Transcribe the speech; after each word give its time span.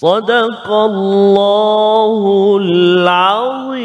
صدق 0.00 0.64
الله 0.90 2.12
العظيم 2.56 3.80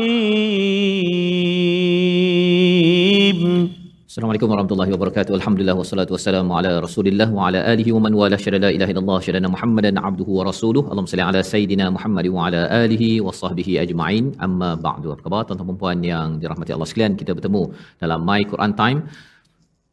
السلام 4.07 4.29
عليكم 4.29 4.47
ورحمة 4.51 4.71
الله 4.71 4.89
وبركاته 4.95 5.35
الحمد 5.35 5.59
لله 5.59 5.75
والصلاة 5.75 6.07
والسلام 6.11 6.51
على 6.51 6.79
رسول 6.79 7.07
الله 7.11 7.33
وعلى 7.33 7.73
آله 7.73 7.87
ومن 7.93 8.13
والاه 8.13 8.39
شهد 8.39 8.55
لا 8.63 8.69
إله 8.69 8.87
إلا 8.95 9.01
الله 9.03 9.19
شهدنا 9.19 9.47
محمدا 9.55 9.99
عبده 9.99 10.27
ورسوله 10.39 10.81
اللهم 10.91 11.05
صل 11.05 11.19
على 11.19 11.43
سيدنا 11.43 11.89
محمد 11.89 12.27
وعلى 12.27 12.61
آله 12.85 13.03
وصحبه 13.21 13.67
أجمعين 13.83 14.31
أما 14.39 14.69
بعد 14.87 15.03
apa 15.11 15.19
khabar 15.19 15.43
tuan-tuan 15.43 15.67
dan 15.67 15.75
puan 15.75 15.99
yang 15.99 16.39
dirahmati 16.39 16.71
Allah 16.71 16.87
sekalian? 16.87 17.19
Kita 17.19 17.35
bertemu 17.35 17.75
dalam 17.99 18.23
My 18.23 18.47
Quran 18.47 18.71
Time. 18.79 18.99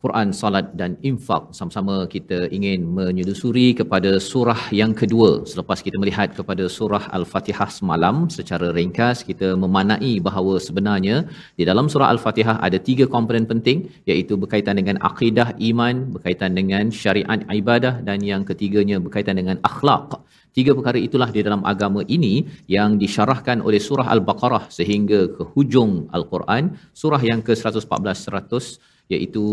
Quran, 0.03 0.29
salat 0.35 0.67
dan 0.81 0.99
infak. 1.09 1.55
Sama-sama 1.57 1.97
kita 2.15 2.39
ingin 2.57 2.83
menyusuri 2.97 3.67
kepada 3.81 4.11
surah 4.19 4.59
yang 4.75 4.93
kedua. 5.01 5.47
Selepas 5.51 5.79
kita 5.87 5.95
melihat 6.03 6.35
kepada 6.39 6.67
surah 6.77 7.07
Al-Fatihah 7.19 7.71
semalam 7.71 8.27
secara 8.27 8.75
ringkas 8.79 9.23
kita 9.23 9.55
memanai 9.55 10.19
bahawa 10.27 10.59
sebenarnya 10.67 11.17
di 11.55 11.63
dalam 11.71 11.87
surah 11.87 12.11
Al-Fatihah 12.15 12.59
ada 12.67 12.83
tiga 12.89 13.07
komponen 13.15 13.47
penting 13.47 13.87
iaitu 14.11 14.35
berkaitan 14.35 14.75
dengan 14.83 14.99
akidah 15.11 15.55
iman, 15.71 16.11
berkaitan 16.19 16.59
dengan 16.59 16.91
syariat 16.91 17.39
ibadah 17.61 18.03
dan 18.03 18.19
yang 18.27 18.43
ketiganya 18.43 18.99
berkaitan 18.99 19.39
dengan 19.39 19.63
akhlak. 19.63 20.19
Tiga 20.51 20.75
perkara 20.77 20.99
itulah 20.99 21.31
di 21.31 21.41
dalam 21.47 21.63
agama 21.63 22.03
ini 22.17 22.35
yang 22.67 22.99
disyarahkan 22.99 23.63
oleh 23.63 23.79
surah 23.79 24.11
Al-Baqarah 24.15 24.67
sehingga 24.79 25.31
ke 25.31 25.43
hujung 25.55 26.11
Al-Quran, 26.11 26.75
surah 26.91 27.23
yang 27.23 27.41
ke-114 27.47 28.19
100 28.27 28.91
iaitu 29.15 29.45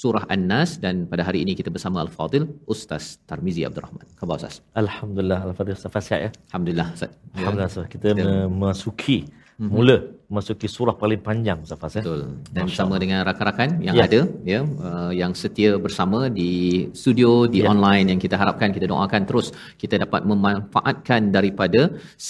surah 0.00 0.24
An-Nas 0.34 0.70
dan 0.84 0.94
pada 1.10 1.22
hari 1.28 1.38
ini 1.44 1.52
kita 1.58 1.70
bersama 1.74 2.00
Al-Fadil 2.04 2.44
Ustaz 2.74 3.18
Tarmizi 3.28 3.62
Abdul 3.68 3.84
Rahman. 3.86 4.06
Khabar 4.20 4.36
Ustaz? 4.40 4.54
Alhamdulillah 4.82 5.40
Al-Fatihah 5.48 5.78
Ustaz 5.80 6.04
sihat 6.08 6.20
ya. 6.26 6.30
Alhamdulillah 6.50 6.86
Ustaz. 6.96 7.10
Alhamdulillah 7.38 7.70
Ustaz. 7.72 7.86
Kita 7.94 8.08
Ya. 8.14 8.24
memasuki 8.46 9.18
mula 9.58 9.96
memasuki 10.28 10.68
surah 10.68 10.92
paling 11.02 11.20
panjang 11.26 11.58
Ustaz 11.64 11.78
Fas 11.82 11.94
ya. 11.98 12.02
Betul. 12.04 12.20
Dan 12.54 12.62
Masya 12.62 12.68
bersama 12.68 12.94
dengan 13.02 13.20
rakan-rakan 13.28 13.68
yang 13.86 13.94
Ya. 13.98 14.04
ada 14.08 14.20
ya 14.52 14.60
uh, 14.88 15.12
yang 15.20 15.32
setia 15.42 15.70
bersama 15.86 16.18
di 16.38 16.50
studio 17.00 17.30
di 17.54 17.60
Ya. 17.64 17.68
online 17.72 18.06
yang 18.12 18.20
kita 18.24 18.36
harapkan 18.42 18.68
kita 18.76 18.86
doakan 18.92 19.22
terus 19.30 19.46
kita 19.82 19.94
dapat 20.04 20.28
memanfaatkan 20.30 21.32
daripada 21.36 21.80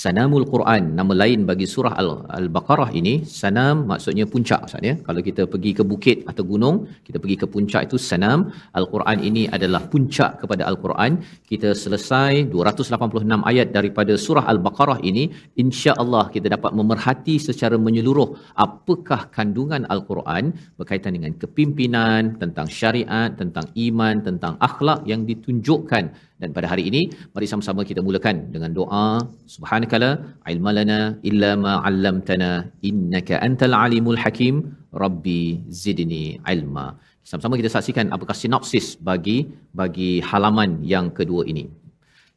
Sanamul 0.01 0.47
Quran. 0.53 0.95
Nama 0.99 1.13
lain 1.23 1.43
bagi 1.51 1.67
surah 1.75 1.95
Al- 2.03 2.23
Al-Baqarah 2.39 2.91
ini 3.01 3.15
Sanam 3.41 3.77
maksudnya 3.91 4.25
puncak 4.35 4.61
Ustaz 4.69 4.83
ya. 4.91 4.95
Kalau 5.07 5.21
kita 5.29 5.43
pergi 5.55 5.73
ke 5.79 5.83
bukit 5.93 6.19
atau 6.31 6.47
gunung, 6.53 6.77
kita 7.09 7.19
pergi 7.23 7.37
ke 7.43 7.47
puncak 7.57 7.83
itu 7.91 7.99
Sanam. 8.09 8.39
Al-Quran 8.79 9.19
ini 9.31 9.43
adalah 9.57 9.83
puncak 9.93 10.39
kepada 10.45 10.63
Al-Quran. 10.71 11.19
Kita 11.51 11.75
selesai 11.83 12.47
286 12.55 13.43
ayat 13.51 13.69
daripada 13.75 14.15
surah 14.27 14.47
Al-Baqarah 14.55 14.99
ini, 15.11 15.25
insya-Allah 15.63 16.25
kita 16.35 16.47
dapat 16.57 16.73
memerhati 16.79 17.37
secara 17.49 17.75
menyeluruh 17.88 18.28
apakah 18.65 19.21
kandungan 19.37 19.82
Al-Quran 19.94 20.44
berkaitan 20.78 21.12
dengan 21.16 21.32
kepimpinan, 21.43 22.22
tentang 22.43 22.69
syariat, 22.78 23.31
tentang 23.41 23.66
iman, 23.87 24.16
tentang 24.28 24.54
akhlak 24.69 25.00
yang 25.10 25.22
ditunjukkan. 25.31 26.04
Dan 26.41 26.50
pada 26.56 26.66
hari 26.72 26.84
ini 26.91 27.03
mari 27.34 27.47
sama-sama 27.50 27.82
kita 27.91 28.00
mulakan 28.09 28.37
dengan 28.54 28.71
doa. 28.78 29.06
Subhanakala 29.54 30.10
ilmalana 30.53 31.00
illa 31.31 31.50
ma 31.65 31.75
'allamtana 31.82 32.50
innaka 32.91 33.43
antal 33.49 33.76
alimul 33.84 34.20
hakim. 34.25 34.56
Rabbi 35.05 35.43
zidni 35.82 36.25
ilma. 36.55 36.87
Sama-sama 37.28 37.60
kita 37.60 37.70
saksikan 37.75 38.09
apakah 38.16 38.37
sinopsis 38.43 38.87
bagi 39.09 39.38
bagi 39.81 40.10
halaman 40.28 40.70
yang 40.94 41.09
kedua 41.19 41.43
ini. 41.53 41.65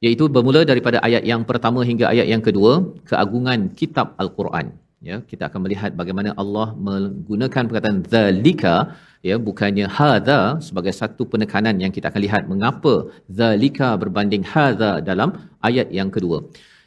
Iaitu 0.06 0.26
bermula 0.36 0.62
daripada 0.72 0.98
ayat 1.08 1.24
yang 1.32 1.42
pertama 1.50 1.80
hingga 1.90 2.06
ayat 2.14 2.28
yang 2.34 2.44
kedua 2.48 2.72
keagungan 3.10 3.70
kitab 3.80 4.08
al-Quran 4.24 4.68
ya 5.10 5.18
kita 5.30 5.44
akan 5.50 5.60
melihat 5.66 5.92
bagaimana 6.02 6.30
Allah 6.42 6.68
menggunakan 6.88 7.64
perkataan 7.70 8.00
zalika 8.14 8.76
ya 9.30 9.36
bukannya 9.48 9.88
hadza 9.98 10.40
sebagai 10.68 10.94
satu 11.02 11.26
penekanan 11.32 11.76
yang 11.84 11.94
kita 11.96 12.10
akan 12.12 12.22
lihat 12.28 12.44
mengapa 12.52 12.94
zalika 13.40 13.90
berbanding 14.04 14.46
hadza 14.54 14.92
dalam 15.10 15.32
ayat 15.70 15.90
yang 16.00 16.12
kedua. 16.16 16.40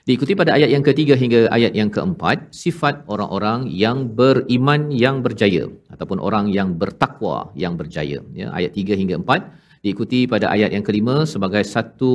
Diikuti 0.09 0.33
pada 0.41 0.53
ayat 0.57 0.69
yang 0.75 0.85
ketiga 0.89 1.15
hingga 1.17 1.41
ayat 1.57 1.73
yang 1.81 1.89
keempat 1.95 2.53
sifat 2.63 2.95
orang-orang 3.13 3.61
yang 3.85 3.99
beriman 4.19 4.83
yang 5.05 5.17
berjaya 5.27 5.65
ataupun 5.95 6.21
orang 6.29 6.53
yang 6.57 6.77
bertakwa 6.81 7.37
yang 7.63 7.75
berjaya. 7.81 8.21
Ya 8.41 8.53
ayat 8.59 8.77
3 8.77 9.01
hingga 9.01 9.17
4 9.25 9.65
diikuti 9.85 10.21
pada 10.33 10.47
ayat 10.55 10.77
yang 10.77 10.85
kelima 10.89 11.17
sebagai 11.33 11.65
satu 11.75 12.13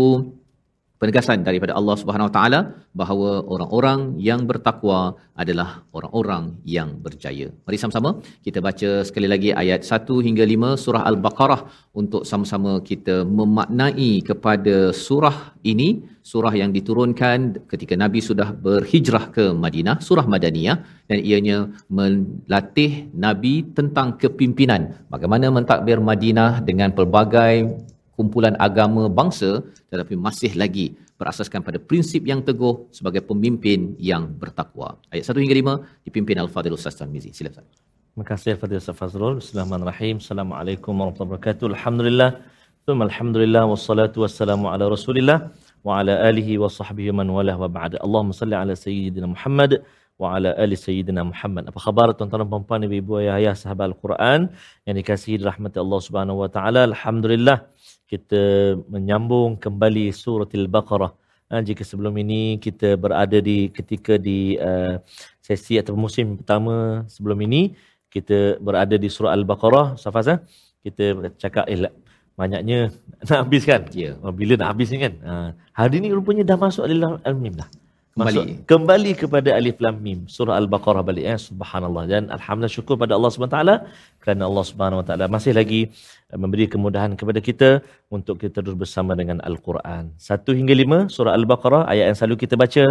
penegasan 1.01 1.47
daripada 1.47 1.73
Allah 1.79 1.95
Subhanahu 2.01 2.27
Wa 2.29 2.33
Taala 2.37 2.59
bahawa 3.01 3.31
orang-orang 3.53 3.99
yang 4.27 4.41
bertakwa 4.49 4.99
adalah 5.41 5.69
orang-orang 5.97 6.43
yang 6.75 6.89
berjaya. 7.05 7.47
Mari 7.65 7.77
sama-sama 7.81 8.09
kita 8.45 8.59
baca 8.67 8.89
sekali 9.07 9.27
lagi 9.33 9.49
ayat 9.63 9.87
1 9.87 10.25
hingga 10.27 10.43
5 10.53 10.75
surah 10.83 11.03
Al-Baqarah 11.09 11.61
untuk 12.01 12.23
sama-sama 12.31 12.73
kita 12.89 13.15
memaknai 13.39 14.11
kepada 14.29 14.75
surah 15.05 15.55
ini, 15.71 15.89
surah 16.31 16.53
yang 16.61 16.71
diturunkan 16.77 17.37
ketika 17.71 17.95
Nabi 18.03 18.19
sudah 18.29 18.49
berhijrah 18.65 19.25
ke 19.35 19.45
Madinah, 19.63 19.97
surah 20.07 20.27
Madaniyah 20.33 20.77
dan 21.09 21.19
ianya 21.29 21.57
melatih 21.87 22.91
Nabi 23.25 23.55
tentang 23.77 24.19
kepimpinan. 24.21 25.07
Bagaimana 25.13 25.47
mentadbir 25.57 26.03
Madinah 26.11 26.51
dengan 26.69 26.91
pelbagai 26.91 27.87
kumpulan 28.19 28.55
agama 28.67 29.03
bangsa 29.19 29.51
tetapi 29.91 30.13
masih 30.27 30.51
lagi 30.61 30.87
berasaskan 31.19 31.61
pada 31.67 31.79
prinsip 31.89 32.21
yang 32.31 32.41
teguh 32.49 32.75
sebagai 32.97 33.21
pemimpin 33.29 33.79
yang 34.11 34.23
bertakwa. 34.41 34.89
Ayat 35.11 35.31
1 35.31 35.43
hingga 35.43 35.55
5 35.61 36.07
dipimpin 36.07 36.35
Al-Fadhil 36.43 36.75
Ustaz 36.79 36.95
Tarmizi. 36.99 37.31
Sila 37.37 37.51
Ustaz. 37.53 37.67
Terima 38.11 38.25
kasih 38.31 38.53
Fadil 38.61 38.79
Ustaz 38.83 38.95
Fazrul. 39.01 39.35
Bismillahirrahmanirrahim. 39.39 40.15
Assalamualaikum 40.23 40.91
warahmatullahi 40.99 41.31
wabarakatuh. 41.31 41.65
Alhamdulillah. 41.73 42.29
Thumma 42.85 43.03
alhamdulillah 43.09 43.63
wassalatu 43.71 44.17
wassalamu 44.23 44.65
ala 44.73 44.85
Rasulillah 44.95 45.37
wa 45.87 45.99
ala 45.99 46.13
alihi 46.29 46.59
wa 46.63 46.67
sahbihi 46.79 47.15
man 47.19 47.27
walah 47.37 47.55
wa 47.63 47.69
ba'd. 47.77 47.93
Allahumma 48.05 48.35
salli 48.41 48.55
ala 48.61 48.73
sayyidina 48.85 49.27
Muhammad 49.35 49.71
wa 50.21 50.35
ala 50.35 50.51
ali 50.63 50.75
sayyidina 50.75 51.21
Muhammad. 51.31 51.63
Apa 51.71 51.79
khabar 51.85 52.07
tuan-tuan 52.17 52.43
dan 52.43 52.49
puan-puan, 52.51 52.83
ibu-ibu, 52.87 53.23
ayah-ayah, 53.23 53.55
sahabat 53.55 53.85
Al-Quran 53.91 54.39
yang 54.87 54.95
dikasihi 54.99 55.39
rahmat 55.49 55.73
Allah 55.83 55.99
Subhanahu 56.07 56.43
wa 56.43 56.49
taala. 56.55 56.81
Alhamdulillah 56.91 57.57
kita 58.09 58.41
menyambung 58.89 59.61
kembali 59.61 60.09
surah 60.09 60.49
Al-Baqarah. 60.49 61.13
Ha, 61.49 61.61
jika 61.65 61.81
sebelum 61.85 62.13
ini 62.17 62.57
kita 62.61 62.97
berada 62.97 63.37
di 63.41 63.69
ketika 63.73 64.17
di 64.17 64.57
uh, 64.57 65.01
sesi 65.41 65.81
atau 65.81 65.97
musim 65.97 66.37
pertama 66.37 67.05
sebelum 67.09 67.41
ini 67.45 67.73
kita 68.13 68.61
berada 68.61 68.97
di 68.97 69.09
surah 69.09 69.33
Al-Baqarah 69.33 69.97
Safaz 69.97 70.29
eh? 70.29 70.39
kita 70.85 71.33
cakap 71.41 71.65
eh 71.65 71.89
banyaknya 72.37 72.93
nak 73.27 73.37
habis 73.45 73.63
kan 73.65 73.81
Ya. 73.91 74.15
oh, 74.21 74.31
bila 74.31 74.53
nak 74.55 74.77
habis 74.77 74.93
ni 74.93 75.01
kan 75.01 75.13
ha, 75.25 75.33
hari 75.75 75.99
ni 75.99 76.13
rupanya 76.13 76.45
dah 76.45 76.57
masuk 76.57 76.85
Al-Mim 76.85 77.53
dah 77.57 77.69
Kembali. 78.19 78.35
Masuk, 78.35 78.67
kembali 78.71 79.11
kepada 79.21 79.49
alif 79.59 79.77
lam 79.85 79.95
mim 80.05 80.19
surah 80.35 80.55
al-baqarah 80.61 81.03
balik 81.09 81.23
ya 81.23 81.35
subhanallah 81.39 82.03
dan 82.11 82.23
alhamdulillah 82.35 82.75
syukur 82.77 82.95
pada 83.03 83.13
Allah 83.17 83.31
Subhanahu 83.33 83.55
taala 83.55 83.75
kerana 84.19 84.43
Allah 84.49 84.65
Subhanahu 84.69 85.01
taala 85.07 85.25
masih 85.35 85.53
lagi 85.59 85.81
eh, 86.31 86.37
memberi 86.43 86.65
kemudahan 86.73 87.15
kepada 87.19 87.39
kita 87.39 87.69
untuk 88.11 88.35
kita 88.43 88.59
terus 88.59 88.75
bersama 88.83 89.15
dengan 89.21 89.39
al-Quran. 89.49 90.03
1 90.19 90.59
hingga 90.59 90.75
5 90.83 91.15
surah 91.15 91.33
al-baqarah 91.39 91.81
ayat 91.87 92.11
yang 92.11 92.17
selalu 92.19 92.37
kita 92.43 92.55
baca, 92.63 92.85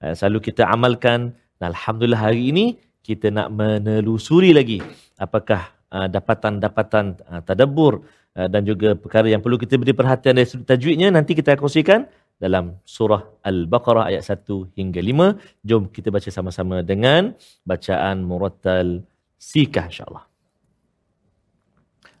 ayat 0.00 0.16
selalu 0.16 0.38
kita 0.48 0.62
amalkan. 0.64 1.20
Dan 1.60 1.76
alhamdulillah 1.76 2.22
hari 2.28 2.42
ini 2.48 2.66
kita 3.04 3.28
nak 3.36 3.52
menelusuri 3.52 4.56
lagi 4.56 4.80
apakah 5.20 5.76
uh, 5.92 6.08
dapatan-dapatan 6.08 7.20
uh, 7.28 7.40
tadabbur 7.44 8.00
uh, 8.38 8.48
dan 8.48 8.64
juga 8.64 8.96
perkara 8.96 9.28
yang 9.28 9.44
perlu 9.44 9.60
kita 9.60 9.76
beri 9.76 9.92
perhatian 9.92 10.40
dari 10.40 10.48
sudut 10.48 10.64
tajwidnya 10.64 11.12
nanti 11.12 11.36
kita 11.36 11.58
kongsikan 11.60 12.08
dalam 12.39 12.65
surah 12.83 13.21
Al-Baqarah 13.49 14.11
ayat 14.11 14.23
1 14.27 14.75
hingga 14.77 14.99
5. 14.99 15.63
Jom 15.63 15.83
kita 15.95 16.09
baca 16.15 16.29
sama-sama 16.37 16.83
dengan 16.83 17.33
bacaan 17.63 18.21
murattal 18.29 19.03
sikah 19.39 19.87
insya-Allah. 19.91 20.25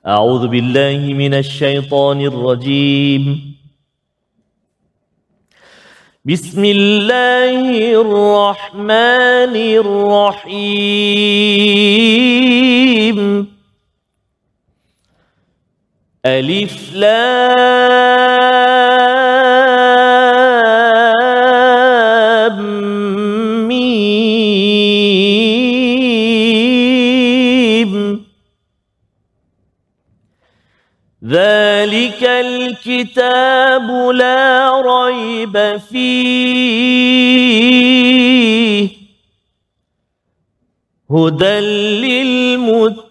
أعوذ 0.05 0.53
بالله 0.53 1.01
من 1.17 1.33
الشيطان 1.33 2.21
الرجيم 2.21 3.23
بسم 6.25 6.61
الله 6.65 7.57
الرحمن 8.05 9.55
الرحيم 9.81 10.77
ألف 16.25 16.93
لام 16.93 18.18
ذلك 32.20 32.28
الكتاب 32.28 33.90
لا 34.14 34.80
ريب 34.80 35.76
فيه 35.90 37.00
هدى 41.10 41.60
للمتقين 42.50 43.10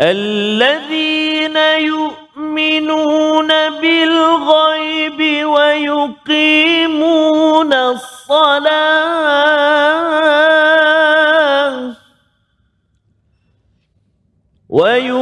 الذين 0.00 1.56
يؤمنون 1.80 3.48
بالغيب 3.80 5.46
ويقيمون 5.46 6.94
الصلاة 7.72 8.63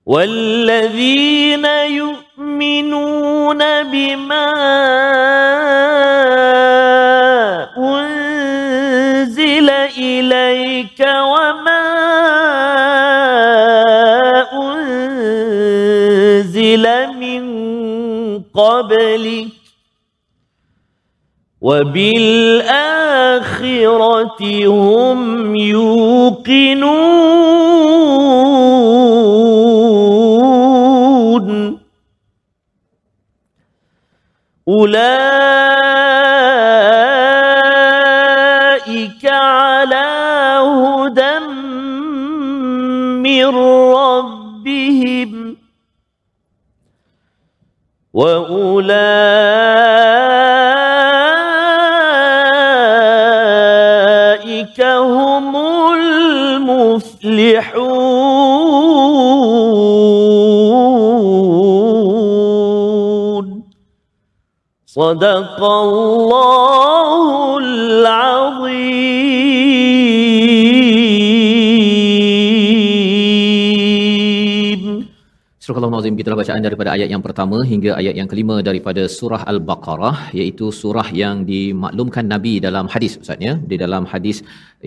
والذين 0.05 1.65
يؤمنون 1.65 3.57
بما 3.83 4.51
إليك 10.61 10.99
وما 11.01 11.85
أنزل 15.73 16.85
من 17.19 17.43
قبلك 18.53 19.47
وبالآخرة 21.61 22.61
هم 24.67 25.55
يوقنون. 25.55 27.11
أولئك 34.67 35.60
وأولئك 48.13 48.91
هم 54.81 55.55
المفلحون 55.91 57.71
صدق 64.85 65.63
الله 65.63 67.57
العظيم 67.57 69.50
Surah 75.65 75.81
Al-Nazim 75.85 76.15
kita 76.19 76.33
bacaan 76.39 76.63
daripada 76.65 76.89
ayat 76.93 77.09
yang 77.13 77.21
pertama 77.25 77.57
hingga 77.71 77.91
ayat 77.97 78.15
yang 78.19 78.29
kelima 78.31 78.55
daripada 78.67 79.01
surah 79.15 79.41
Al-Baqarah 79.51 80.33
iaitu 80.37 80.67
surah 80.77 81.05
yang 81.19 81.35
dimaklumkan 81.49 82.25
Nabi 82.33 82.53
dalam 82.65 82.85
hadis 82.93 83.13
Ustaz 83.21 83.37
ya. 83.47 83.53
Di 83.71 83.77
dalam 83.83 84.03
hadis 84.13 84.37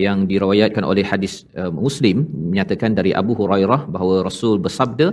yang 0.05 0.27
diriwayatkan 0.31 0.83
oleh 0.93 1.05
hadis 1.11 1.35
uh, 1.61 1.71
Muslim 1.85 2.27
menyatakan 2.49 2.91
dari 2.99 3.15
Abu 3.21 3.39
Hurairah 3.41 3.81
bahawa 3.95 4.27
Rasul 4.29 4.59
bersabda 4.65 5.07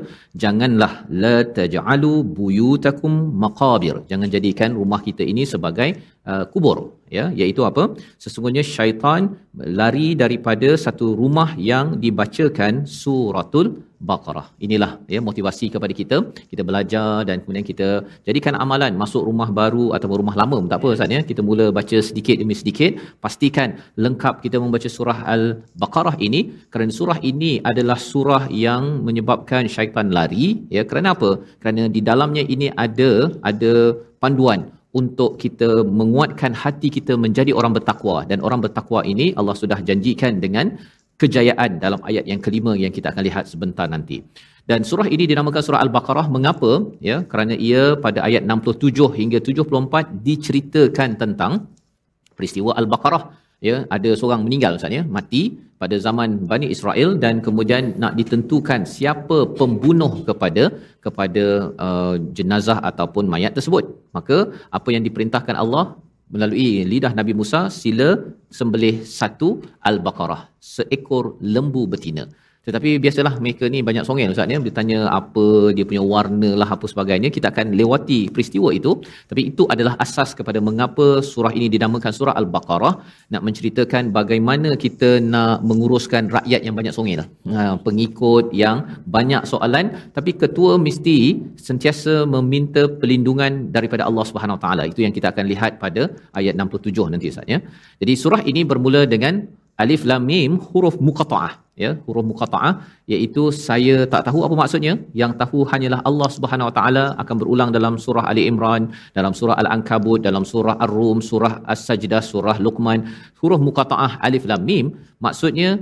janganlah 0.43 1.05
la 1.25 1.37
taj'alu 1.59 2.13
buyutakum 2.39 3.13
maqabir. 3.45 4.01
Jangan 4.13 4.33
jadikan 4.37 4.73
rumah 4.81 5.01
kita 5.09 5.21
ini 5.33 5.45
sebagai 5.53 5.89
uh, 6.31 6.45
kubur 6.53 6.77
ya 7.17 7.25
iaitu 7.41 7.61
apa 7.69 7.83
sesungguhnya 8.23 8.63
syaitan 8.73 9.21
lari 9.79 10.09
daripada 10.23 10.69
satu 10.85 11.07
rumah 11.21 11.49
yang 11.71 11.87
dibacakan 12.03 12.85
suratul 13.01 13.67
Baqarah. 14.09 14.45
Inilah 14.65 14.91
ya 15.13 15.19
motivasi 15.27 15.65
kepada 15.73 15.93
kita. 15.99 16.17
Kita 16.51 16.61
belajar 16.69 17.21
dan 17.27 17.35
kemudian 17.41 17.65
kita 17.71 17.89
jadikan 18.27 18.57
amalan 18.63 18.97
masuk 19.01 19.21
rumah 19.29 19.49
baru 19.59 19.85
ataupun 19.95 20.17
rumah 20.21 20.35
lama 20.41 20.57
tak 20.71 20.77
apa 20.81 20.87
Ustaz 20.97 21.13
ya. 21.15 21.21
Kita 21.31 21.41
mula 21.49 21.65
baca 21.77 21.97
sedikit 22.09 22.35
demi 22.41 22.57
sedikit, 22.61 22.97
pastikan 23.25 23.77
lengkap 24.05 24.41
kita 24.45 24.57
membaca 24.63 24.89
surah 24.97 25.19
Al-Baqarah 25.35 26.15
ini 26.27 26.41
kerana 26.73 26.91
surah 26.99 27.19
ini 27.31 27.51
adalah 27.71 27.97
surah 28.11 28.43
yang 28.65 29.05
menyebabkan 29.07 29.69
syaitan 29.75 30.09
lari 30.17 30.47
ya. 30.75 30.83
Kerana 30.89 31.13
apa? 31.15 31.31
Kerana 31.61 31.85
di 31.97 32.01
dalamnya 32.09 32.45
ini 32.55 32.69
ada 32.85 33.11
ada 33.51 33.73
panduan 34.23 34.80
untuk 34.99 35.39
kita 35.43 35.69
menguatkan 35.99 36.51
hati 36.61 36.87
kita 36.97 37.13
menjadi 37.25 37.51
orang 37.59 37.73
bertakwa 37.77 38.27
dan 38.29 38.39
orang 38.47 38.59
bertakwa 38.65 38.99
ini 39.13 39.27
Allah 39.39 39.55
sudah 39.61 39.79
janjikan 39.87 40.43
dengan 40.43 40.75
kejayaan 41.21 41.77
dalam 41.83 42.01
ayat 42.09 42.25
yang 42.31 42.41
kelima 42.45 42.71
yang 42.83 42.93
kita 42.97 43.07
akan 43.13 43.23
lihat 43.27 43.45
sebentar 43.51 43.85
nanti. 43.95 44.17
Dan 44.69 44.81
surah 44.89 45.07
ini 45.15 45.23
dinamakan 45.31 45.61
surah 45.67 45.81
Al-Baqarah 45.85 46.25
mengapa? 46.35 46.71
Ya, 47.09 47.17
kerana 47.31 47.53
ia 47.67 47.83
pada 48.05 48.19
ayat 48.27 48.43
67 48.45 49.17
hingga 49.19 49.39
74 49.41 50.25
diceritakan 50.27 51.09
tentang 51.21 51.51
peristiwa 52.37 52.73
Al-Baqarah. 52.81 53.23
Ya, 53.67 53.75
ada 53.95 54.09
seorang 54.19 54.41
meninggal 54.45 54.77
Ustaz 54.77 54.93
ya, 54.97 55.03
mati 55.15 55.41
pada 55.81 55.95
zaman 56.05 56.29
Bani 56.51 56.67
Israel 56.75 57.09
dan 57.23 57.35
kemudian 57.45 57.83
nak 58.03 58.13
ditentukan 58.19 58.81
siapa 58.93 59.37
pembunuh 59.59 60.13
kepada 60.29 60.63
kepada 61.05 61.45
uh, 61.85 62.15
jenazah 62.37 62.77
ataupun 62.89 63.29
mayat 63.33 63.53
tersebut. 63.57 63.85
Maka 64.17 64.37
apa 64.77 64.89
yang 64.95 65.03
diperintahkan 65.07 65.57
Allah 65.63 65.85
melalui 66.33 66.69
lidah 66.91 67.13
Nabi 67.19 67.33
Musa 67.39 67.61
sila 67.81 68.09
sembelih 68.59 68.95
satu 69.19 69.49
al-baqarah 69.89 70.41
seekor 70.73 71.25
lembu 71.55 71.83
betina 71.93 72.25
Tetapi 72.67 72.89
biasalah 73.03 73.33
mereka 73.43 73.65
ni 73.73 73.79
banyak 73.87 74.03
songel 74.07 74.33
Ustaz 74.33 74.51
ya. 74.53 74.57
Dia 74.65 74.73
tanya 74.79 74.97
apa 75.19 75.45
dia 75.75 75.85
punya 75.89 76.03
warna 76.13 76.49
lah 76.61 76.69
apa 76.75 76.85
sebagainya. 76.91 77.29
Kita 77.37 77.47
akan 77.53 77.73
lewati 77.79 78.19
peristiwa 78.33 78.69
itu. 78.79 78.91
Tapi 79.29 79.41
itu 79.51 79.65
adalah 79.73 79.93
asas 80.05 80.31
kepada 80.39 80.61
mengapa 80.67 81.05
surah 81.31 81.53
ini 81.57 81.67
dinamakan 81.75 82.13
surah 82.17 82.35
Al-Baqarah. 82.41 82.93
Nak 83.33 83.41
menceritakan 83.47 84.13
bagaimana 84.19 84.77
kita 84.83 85.09
nak 85.33 85.65
menguruskan 85.69 86.29
rakyat 86.37 86.61
yang 86.67 86.77
banyak 86.79 86.93
songel. 86.97 87.23
Ha, 87.53 87.81
pengikut 87.87 88.53
yang 88.63 88.77
banyak 89.17 89.41
soalan. 89.53 89.85
Tapi 90.17 90.37
ketua 90.43 90.77
mesti 90.87 91.17
sentiasa 91.67 92.29
meminta 92.35 92.85
perlindungan 93.01 93.73
daripada 93.77 94.05
Allah 94.09 94.27
Subhanahu 94.29 94.61
Taala. 94.65 94.85
Itu 94.91 95.01
yang 95.07 95.15
kita 95.17 95.33
akan 95.33 95.45
lihat 95.53 95.81
pada 95.81 96.13
ayat 96.37 96.53
67 96.61 97.09
nanti 97.09 97.33
Ustaz 97.33 97.49
ya. 97.53 97.57
Jadi 98.01 98.13
surah 98.23 98.41
ini 98.53 98.61
bermula 98.71 99.03
dengan 99.15 99.49
alif 99.81 100.05
lam 100.05 100.23
mim 100.29 100.61
huruf 100.69 101.01
muqatta'ah 101.01 101.60
ya 101.83 101.91
huruf 102.05 102.25
muqatta'ah 102.31 102.73
iaitu 103.13 103.43
saya 103.67 103.95
tak 104.13 104.23
tahu 104.27 104.39
apa 104.47 104.55
maksudnya. 104.61 104.93
Yang 105.21 105.33
tahu 105.41 105.59
hanyalah 105.71 105.99
Allah 106.09 106.29
Subhanahu 106.37 106.69
wa 106.69 106.75
taala 106.79 107.05
akan 107.21 107.35
berulang 107.41 107.69
dalam 107.77 107.95
surah 108.05 108.25
Ali 108.31 108.43
Imran 108.51 108.91
dalam 109.17 109.33
surah 109.39 109.55
Al-Ankabut 109.61 110.19
dalam 110.27 110.45
surah 110.51 110.75
Ar-Rum 110.85 111.19
surah 111.29 111.53
As-Sajdah 111.73 112.21
surah 112.31 112.57
Luqman. 112.65 113.07
Huruf 113.41 113.61
muqatta'ah 113.69 114.11
alif 114.27 114.45
lam 114.51 114.63
mim 114.69 114.85
maksudnya 115.25 115.79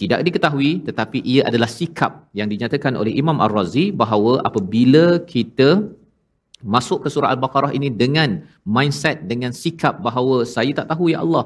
tidak 0.00 0.20
diketahui 0.28 0.72
tetapi 0.88 1.18
ia 1.24 1.42
adalah 1.50 1.68
sikap 1.78 2.28
yang 2.38 2.48
dinyatakan 2.52 2.92
oleh 3.00 3.12
Imam 3.22 3.38
Ar-Razi 3.46 3.86
bahawa 4.02 4.44
apabila 4.48 5.04
kita 5.34 5.68
masuk 6.74 7.04
ke 7.04 7.08
surah 7.14 7.30
Al-Baqarah 7.34 7.72
ini 7.78 7.88
dengan 8.02 8.30
mindset 8.76 9.24
dengan 9.30 9.52
sikap 9.62 10.00
bahawa 10.06 10.36
saya 10.54 10.72
tak 10.78 10.88
tahu 10.92 11.12
ya 11.12 11.20
Allah 11.24 11.44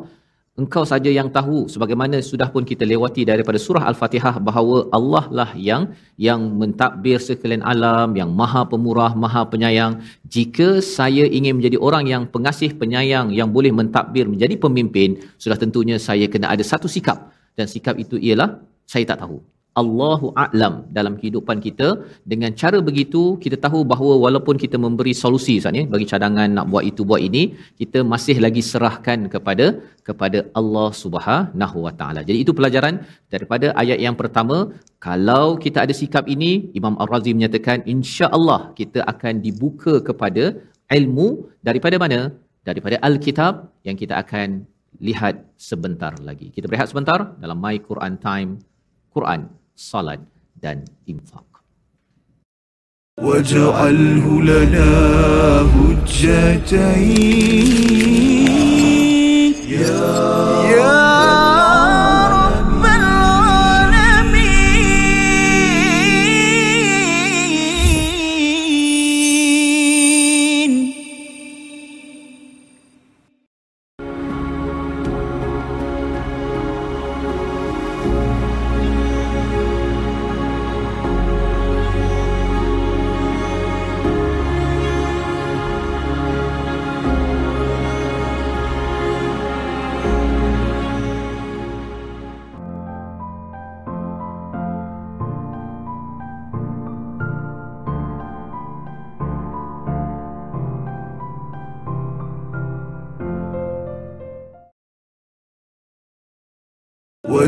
Engkau 0.58 0.82
saja 0.82 1.06
yang 1.06 1.30
tahu 1.30 1.70
sebagaimana 1.70 2.18
sudah 2.18 2.50
pun 2.50 2.66
kita 2.66 2.82
lewati 2.82 3.22
daripada 3.22 3.54
surah 3.54 3.86
Al-Fatihah 3.86 4.42
bahawa 4.42 4.90
Allah 4.90 5.24
lah 5.30 5.50
yang 5.54 5.94
yang 6.18 6.42
mentadbir 6.42 7.22
sekalian 7.22 7.62
alam, 7.62 8.18
yang 8.18 8.34
maha 8.34 8.66
pemurah, 8.66 9.14
maha 9.14 9.46
penyayang. 9.46 10.02
Jika 10.26 10.82
saya 10.82 11.22
ingin 11.22 11.62
menjadi 11.62 11.78
orang 11.78 12.10
yang 12.10 12.22
pengasih, 12.26 12.74
penyayang, 12.74 13.30
yang 13.30 13.54
boleh 13.54 13.70
mentadbir 13.70 14.26
menjadi 14.26 14.58
pemimpin, 14.58 15.22
sudah 15.38 15.54
tentunya 15.54 16.02
saya 16.02 16.26
kena 16.26 16.50
ada 16.50 16.66
satu 16.66 16.90
sikap. 16.90 17.30
Dan 17.54 17.70
sikap 17.70 17.94
itu 17.94 18.18
ialah, 18.18 18.58
saya 18.90 19.06
tak 19.06 19.22
tahu. 19.22 19.38
Allahu 19.82 20.26
a'lam 20.42 20.74
dalam 20.96 21.14
kehidupan 21.20 21.58
kita 21.66 21.88
dengan 22.32 22.50
cara 22.60 22.78
begitu 22.88 23.22
kita 23.44 23.56
tahu 23.64 23.80
bahawa 23.92 24.14
walaupun 24.24 24.56
kita 24.64 24.76
memberi 24.84 25.14
solusi 25.22 25.54
sebenarnya 25.62 25.84
bagi 25.94 26.06
cadangan 26.12 26.48
nak 26.56 26.66
buat 26.72 26.84
itu 26.90 27.02
buat 27.10 27.22
ini 27.28 27.42
kita 27.80 28.00
masih 28.12 28.36
lagi 28.44 28.62
serahkan 28.70 29.20
kepada 29.34 29.66
kepada 30.08 30.38
Allah 30.60 30.88
Subhanahu 31.02 31.78
wa 31.86 31.92
taala. 32.00 32.20
Jadi 32.28 32.38
itu 32.44 32.52
pelajaran 32.58 32.94
daripada 33.34 33.66
ayat 33.82 33.98
yang 34.06 34.16
pertama 34.20 34.58
kalau 35.06 35.44
kita 35.64 35.78
ada 35.84 35.94
sikap 36.00 36.24
ini 36.34 36.52
Imam 36.80 36.96
Ar-Razi 37.02 37.32
menyatakan 37.38 37.86
insya-Allah 37.94 38.60
kita 38.80 39.00
akan 39.12 39.34
dibuka 39.46 39.94
kepada 40.08 40.44
ilmu 40.98 41.28
daripada 41.68 41.96
mana? 42.04 42.20
Daripada 42.68 42.96
Al-Kitab 43.08 43.54
yang 43.88 43.96
kita 44.02 44.14
akan 44.22 44.48
lihat 45.08 45.34
sebentar 45.70 46.12
lagi. 46.28 46.48
Kita 46.56 46.66
berehat 46.68 46.90
sebentar 46.92 47.18
dalam 47.42 47.56
My 47.64 47.76
Quran 47.88 48.14
Time 48.26 48.50
Quran 49.14 49.59
salat 49.79 50.21
dan 50.61 50.85
infak. 51.07 51.55
واجعله 53.19 54.41
لنا 54.41 54.91
هجتين 55.75 57.15
يا 59.69 60.98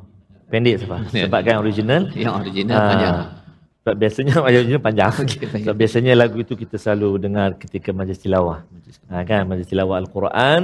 pendek 0.48 0.76
sebab 0.80 0.98
Ya. 1.10 1.26
sebab 1.26 1.40
kan 1.42 1.56
original 1.58 2.02
Yang 2.14 2.34
original 2.40 2.76
Ah, 2.76 2.86
panjang. 2.88 3.14
sebab 3.80 3.94
biasanya 3.96 4.32
ayat 4.44 4.58
original 4.62 4.82
panjang 4.82 5.12
Okey, 5.16 5.46
baik. 5.46 5.62
sebab 5.66 5.76
biasanya 5.76 6.12
lagu 6.14 6.36
itu 6.38 6.54
kita 6.54 6.76
selalu 6.76 7.18
dengar 7.18 7.56
ketika 7.56 7.90
majlis 7.90 8.18
tilawah 8.18 8.62
ha, 9.08 9.24
kan 9.24 9.42
majlis 9.44 9.66
tilawah 9.66 9.96
Al-Quran 9.98 10.60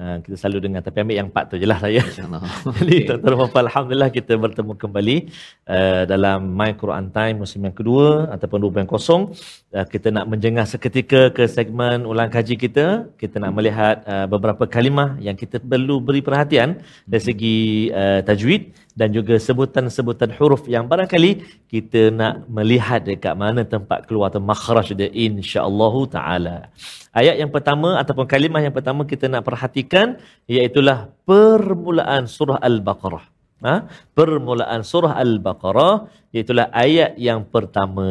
ha, 0.00 0.20
kita 0.22 0.36
selalu 0.36 0.58
dengar 0.68 0.80
tapi 0.84 1.02
ambil 1.02 1.16
yang 1.16 1.30
part 1.32 1.48
tu 1.50 1.56
je 1.56 1.66
lah 1.68 1.80
saya. 1.80 2.00
Jadi 2.78 2.96
tuan-tuan 3.08 3.48
dan 3.48 3.64
Alhamdulillah 3.66 4.10
kita 4.12 4.32
bertemu 4.36 4.72
kembali 4.76 5.16
uh, 5.68 6.02
dalam 6.06 6.38
My 6.52 6.72
Quran 6.76 7.08
Time 7.10 7.42
musim 7.42 7.64
yang 7.64 7.74
kedua 7.76 8.30
ataupun 8.32 8.58
2.0 8.62 8.86
uh, 8.86 9.86
kita 9.88 10.08
nak 10.12 10.24
menjengah 10.28 10.66
seketika 10.68 11.32
ke 11.32 11.44
segmen 11.48 12.04
ulang 12.04 12.28
kaji 12.28 12.54
kita. 12.60 13.08
Kita 13.16 13.36
nak 13.42 13.52
melihat 13.56 14.04
uh, 14.04 14.26
beberapa 14.28 14.68
kalimah 14.68 15.16
yang 15.20 15.34
kita 15.34 15.60
perlu 15.60 15.98
beri 16.00 16.20
perhatian 16.20 16.80
dari 17.08 17.22
segi 17.22 17.58
uh, 17.90 18.20
tajwid 18.22 18.85
dan 18.96 19.12
juga 19.12 19.36
sebutan-sebutan 19.36 20.32
huruf 20.40 20.64
yang 20.64 20.88
barangkali 20.88 21.44
kita 21.68 22.08
nak 22.08 22.48
melihat 22.48 23.04
dekat 23.04 23.36
mana 23.36 23.60
tempat 23.60 24.08
keluar 24.08 24.32
atau 24.32 24.40
makhraj 24.40 24.96
dia 24.96 25.12
insya-Allah 25.12 25.94
taala. 26.08 26.56
Ayat 27.12 27.36
yang 27.36 27.52
pertama 27.52 28.00
ataupun 28.00 28.24
kalimah 28.24 28.64
yang 28.64 28.72
pertama 28.72 29.04
kita 29.04 29.28
nak 29.28 29.44
perhatikan 29.44 30.16
iaitulah 30.48 31.12
permulaan 31.28 32.24
surah 32.24 32.56
Al-Baqarah. 32.56 33.35
Ha? 33.64 33.88
Permulaan 34.12 34.84
surah 34.84 35.16
Al-Baqarah 35.16 36.12
iaitulah 36.28 36.68
ayat 36.68 37.16
yang 37.16 37.40
pertama. 37.48 38.04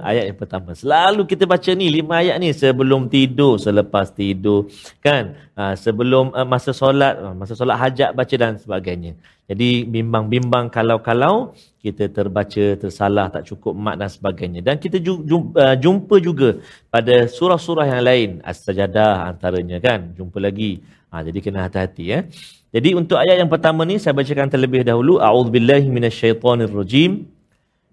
Ayat 0.00 0.24
yang 0.32 0.38
pertama. 0.40 0.72
Selalu 0.72 1.28
kita 1.28 1.44
baca 1.44 1.70
ni 1.76 1.92
lima 1.92 2.24
ayat 2.24 2.40
ni 2.40 2.56
sebelum 2.56 3.12
tidur, 3.12 3.60
selepas 3.60 4.08
tidur, 4.08 4.72
kan? 5.04 5.36
Ha, 5.52 5.76
sebelum 5.76 6.32
uh, 6.32 6.48
masa 6.48 6.72
solat, 6.72 7.20
uh, 7.20 7.36
masa 7.36 7.52
solat 7.52 7.76
hajat 7.76 8.16
baca 8.16 8.34
dan 8.40 8.56
sebagainya. 8.56 9.12
Jadi 9.44 9.84
bimbang-bimbang 9.84 10.72
kalau-kalau 10.72 11.52
kita 11.84 12.08
terbaca 12.08 12.64
tersalah 12.80 13.28
tak 13.28 13.44
cukup 13.52 13.76
mak 13.76 14.00
dan 14.00 14.08
sebagainya. 14.08 14.60
Dan 14.64 14.80
kita 14.80 14.96
ju- 14.96 15.24
jum- 15.28 15.52
uh, 15.52 15.76
jumpa 15.76 16.16
juga 16.24 16.64
pada 16.88 17.28
surah-surah 17.28 17.84
yang 17.84 18.02
lain, 18.08 18.28
As-Sajadah 18.40 19.28
antaranya 19.28 19.76
kan. 19.76 20.16
Jumpa 20.16 20.40
lagi. 20.40 20.80
Ha, 21.12 21.20
jadi 21.24 21.38
kena 21.44 21.68
hati-hati 21.68 22.04
ya. 22.04 22.20
Jadi 22.68 22.92
untuk 22.92 23.16
ayat 23.16 23.40
yang 23.40 23.48
pertama 23.48 23.88
ni 23.88 23.96
saya 23.96 24.12
bacakan 24.12 24.52
terlebih 24.52 24.84
dahulu. 24.84 25.16
A'udzubillahi 25.16 25.88
minasyaitonirrajim. 25.88 27.24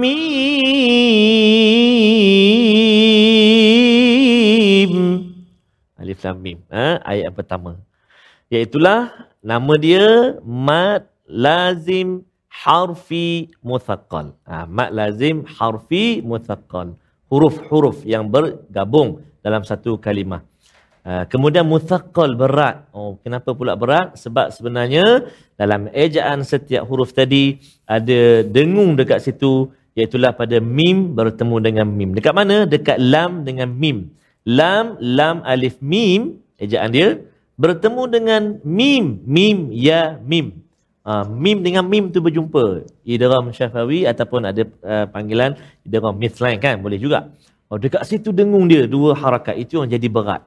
mim. 0.00 0.16
Alif 6.00 6.24
lam 6.24 6.40
mim. 6.40 6.55
Ayat 7.06 7.30
pertama. 7.38 7.78
Iaitulah 8.50 9.30
nama 9.38 9.74
dia 9.78 10.34
mad 10.42 11.06
lazim 11.26 12.26
harfi 12.50 13.54
muthaqqal. 13.62 14.34
Ha, 14.42 14.66
mad 14.66 14.90
lazim 14.90 15.46
harfi 15.46 16.18
muthaqqal. 16.18 16.98
Huruf-huruf 17.30 18.02
yang 18.02 18.26
bergabung 18.26 19.22
dalam 19.46 19.62
satu 19.62 19.98
kalimah. 20.02 20.42
Ha, 21.06 21.22
kemudian 21.30 21.62
muthaqqal 21.62 22.34
berat. 22.34 22.90
Oh, 22.90 23.14
kenapa 23.22 23.54
pula 23.54 23.78
berat? 23.78 24.18
Sebab 24.18 24.50
sebenarnya 24.50 25.30
dalam 25.54 25.86
ejaan 25.94 26.42
setiap 26.42 26.82
huruf 26.90 27.14
tadi 27.14 27.62
ada 27.86 28.42
dengung 28.42 28.98
dekat 28.98 29.22
situ 29.22 29.70
iaitulah 29.94 30.34
pada 30.34 30.58
mim 30.58 31.14
bertemu 31.14 31.56
dengan 31.62 31.86
mim. 31.86 32.10
Dekat 32.18 32.34
mana? 32.34 32.66
Dekat 32.66 32.98
lam 32.98 33.46
dengan 33.46 33.70
mim. 33.70 34.10
Lam, 34.42 34.98
lam, 34.98 35.46
alif, 35.46 35.78
mim. 35.78 36.42
Ejaan 36.56 36.88
dia 36.92 37.20
bertemu 37.60 38.02
dengan 38.08 38.42
mim. 38.64 39.20
Mim, 39.24 39.72
ya, 39.72 40.16
mim. 40.20 40.64
Uh, 41.06 41.22
mim 41.22 41.62
dengan 41.62 41.86
mim 41.86 42.10
tu 42.10 42.18
berjumpa. 42.18 42.82
Idram 43.06 43.54
syafawi 43.54 44.08
ataupun 44.10 44.42
ada 44.42 44.62
uh, 44.82 45.06
panggilan 45.06 45.54
idram 45.86 46.16
mithlain 46.18 46.58
kan? 46.58 46.82
Boleh 46.82 46.98
juga. 46.98 47.30
Oh, 47.70 47.78
dekat 47.78 48.02
situ 48.06 48.34
dengung 48.34 48.66
dia 48.66 48.90
dua 48.90 49.14
harakat. 49.14 49.54
Itu 49.54 49.82
yang 49.82 49.90
jadi 49.90 50.08
berat. 50.10 50.42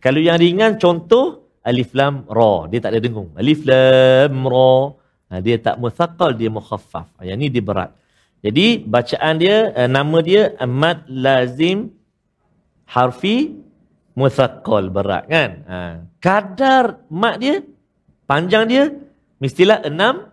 Kalau 0.00 0.20
yang 0.22 0.38
ringan 0.40 0.80
contoh 0.80 1.44
alif 1.60 1.92
lam 1.92 2.24
ra. 2.24 2.70
Dia 2.70 2.78
tak 2.80 2.96
ada 2.96 3.00
dengung. 3.04 3.28
Alif 3.36 3.68
lam 3.68 4.32
ra. 4.48 4.96
Ha, 5.28 5.44
dia 5.44 5.60
tak 5.60 5.76
muthaqal, 5.76 6.32
dia 6.32 6.48
mukhaffaf. 6.48 7.12
Yang 7.20 7.36
ni 7.36 7.46
dia 7.52 7.64
berat. 7.68 7.90
Jadi 8.40 8.66
bacaan 8.80 9.34
dia 9.36 9.76
uh, 9.76 9.88
nama 9.90 10.18
dia 10.24 10.56
mad 10.64 11.04
lazim 11.10 11.92
harfi 12.88 13.52
musaqqal 14.18 14.90
berat 14.90 15.30
kan. 15.30 15.50
Ha. 15.70 15.80
kadar 16.18 17.06
mat 17.06 17.38
dia 17.38 17.62
panjang 18.26 18.66
dia 18.66 18.84
mestilah 19.38 19.78
enam 19.86 20.26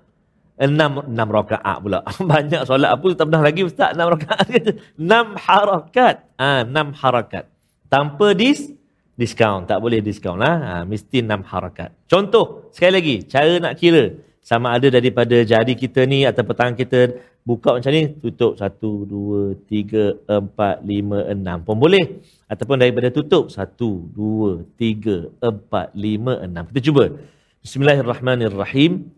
enam 0.57 1.05
enam 1.05 1.27
rakaat 1.29 1.77
pula. 1.83 2.01
Banyak 2.33 2.65
solat 2.65 2.89
apa 2.89 3.05
tak 3.13 3.25
pernah 3.29 3.43
lagi 3.45 3.61
ustaz 3.61 3.93
enam 3.93 4.07
rakaat. 4.17 4.47
Enam 5.01 5.25
harakat. 5.37 6.15
Ha, 6.41 6.65
enam 6.65 6.95
harakat. 6.95 7.45
Tanpa 7.91 8.33
dis 8.33 8.71
diskaun. 9.19 9.67
Tak 9.67 9.79
boleh 9.83 9.99
diskaun 9.99 10.39
lah. 10.39 10.55
Ha, 10.59 10.73
mesti 10.87 11.21
enam 11.21 11.43
harakat. 11.43 11.91
Contoh, 12.07 12.71
sekali 12.71 12.93
lagi, 12.99 13.15
cara 13.27 13.59
nak 13.59 13.75
kira. 13.79 14.15
Sama 14.45 14.77
ada 14.77 14.93
daripada 14.93 15.41
jari 15.41 15.73
kita 15.73 16.05
ni 16.05 16.21
atau 16.21 16.45
petang 16.45 16.77
kita 16.77 17.17
buka 17.41 17.81
macam 17.81 17.89
ni, 17.89 18.13
tutup 18.21 18.53
satu, 18.61 19.01
dua, 19.01 19.57
tiga, 19.65 20.21
empat, 20.29 20.85
lima, 20.85 21.25
enam 21.33 21.65
pun 21.65 21.73
boleh. 21.73 22.21
Ataupun 22.45 22.77
daripada 22.77 23.09
tutup, 23.09 23.49
satu, 23.49 24.05
dua, 24.13 24.61
tiga, 24.77 25.33
empat, 25.41 25.97
lima, 25.97 26.45
enam. 26.45 26.61
Kita 26.69 26.93
cuba. 26.93 27.17
Bismillahirrahmanirrahim. 27.65 29.09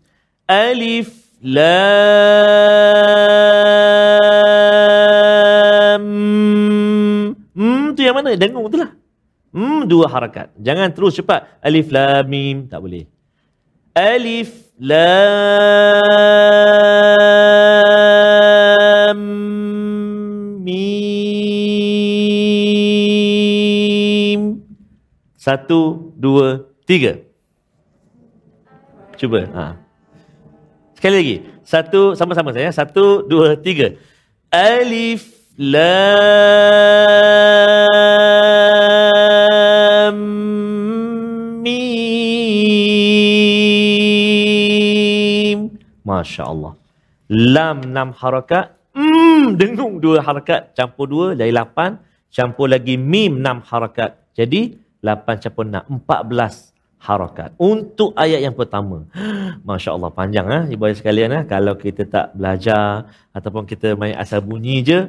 Alif, 0.47 1.11
lam, 1.43 1.67
hmm, 7.51 7.99
tu 7.99 8.01
yang 8.07 8.15
mana? 8.15 8.31
Dengung 8.39 8.71
tu 8.71 8.79
lah. 8.79 8.95
Hmm, 9.51 9.83
dua 9.91 10.07
harakat. 10.07 10.55
Jangan 10.55 10.87
terus 10.95 11.19
cepat. 11.19 11.59
Alif, 11.59 11.91
lam, 11.91 12.23
mim. 12.31 12.71
Tak 12.71 12.79
boleh. 12.79 13.03
Alif, 13.91 14.66
lam, 14.77 15.09
mim. 20.61 21.01
Satu, 25.33 26.13
dua, 26.13 26.69
tiga. 26.85 27.17
Cuba. 29.17 29.49
Ha. 29.49 29.81
Sekali 30.93 31.15
lagi. 31.17 31.41
Satu, 31.65 32.13
sama-sama 32.13 32.53
saya. 32.53 32.69
Satu, 32.69 33.25
dua, 33.25 33.57
tiga. 33.57 33.97
Alif, 34.53 35.33
lam, 35.57 35.81
mim. 41.65 41.97
Masya 46.07 46.43
Allah. 46.47 46.73
Lam 47.27 47.77
enam 47.91 48.09
harakat. 48.15 48.71
Hmm, 48.95 49.59
dengung 49.59 49.99
dua 49.99 50.23
harakat. 50.23 50.71
Campur 50.77 51.05
dua 51.11 51.27
dari 51.35 51.51
lapan. 51.51 51.99
Campur 52.31 52.71
lagi 52.71 52.95
mim 52.95 53.43
enam 53.43 53.59
harakat. 53.69 54.15
Jadi, 54.39 54.79
lapan 55.03 55.35
campur 55.43 55.67
enam. 55.67 55.83
Empat 55.91 56.19
belas 56.23 56.53
harakat. 57.07 57.53
Untuk 57.59 58.15
ayat 58.17 58.39
yang 58.41 58.55
pertama. 58.57 59.05
Masya 59.67 59.93
Allah 59.95 60.11
panjang 60.11 60.47
ah 60.49 60.63
ibu 60.65 60.81
ayah 60.87 60.97
sekalian 60.97 61.29
ah 61.37 61.43
kalau 61.45 61.77
kita 61.77 62.03
tak 62.09 62.33
belajar 62.33 63.05
ataupun 63.35 63.63
kita 63.69 63.93
main 63.93 64.17
asal 64.17 64.41
bunyi 64.41 64.81
je 64.81 64.99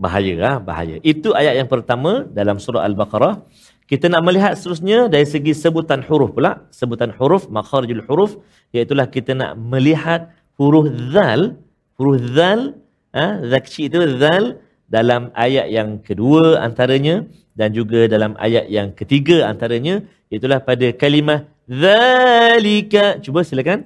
bahaya 0.00 0.34
ah 0.40 0.56
bahaya. 0.58 0.96
Itu 1.04 1.36
ayat 1.36 1.60
yang 1.60 1.68
pertama 1.68 2.24
dalam 2.24 2.56
surah 2.56 2.82
Al-Baqarah. 2.88 3.44
Kita 3.92 4.08
nak 4.08 4.24
melihat 4.24 4.56
seterusnya 4.56 5.12
dari 5.12 5.28
segi 5.28 5.52
sebutan 5.52 6.00
huruf 6.08 6.32
pula, 6.32 6.64
sebutan 6.72 7.12
huruf 7.12 7.44
makharijul 7.52 8.00
huruf 8.08 8.40
iaitu 8.72 8.96
kita 8.96 9.36
nak 9.36 9.60
melihat 9.60 10.32
huruf 10.56 10.88
zal, 11.12 11.60
huruf 12.00 12.16
zal 12.32 12.72
ah 13.12 13.36
zakshi 13.44 13.92
itu 13.92 14.00
zal 14.16 14.56
dalam 14.88 15.28
ayat 15.36 15.68
yang 15.68 16.00
kedua 16.00 16.64
antaranya 16.64 17.28
dan 17.52 17.76
juga 17.76 18.08
dalam 18.08 18.32
ayat 18.40 18.64
yang 18.72 18.96
ketiga 18.96 19.44
antaranya 19.44 20.00
itulah 20.32 20.64
pada 20.64 20.88
kalimah 20.96 21.44
zalika. 21.68 23.20
Cuba 23.20 23.44
silakan. 23.44 23.84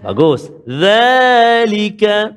Bagus. 0.00 0.48
Zalika. 0.64 2.32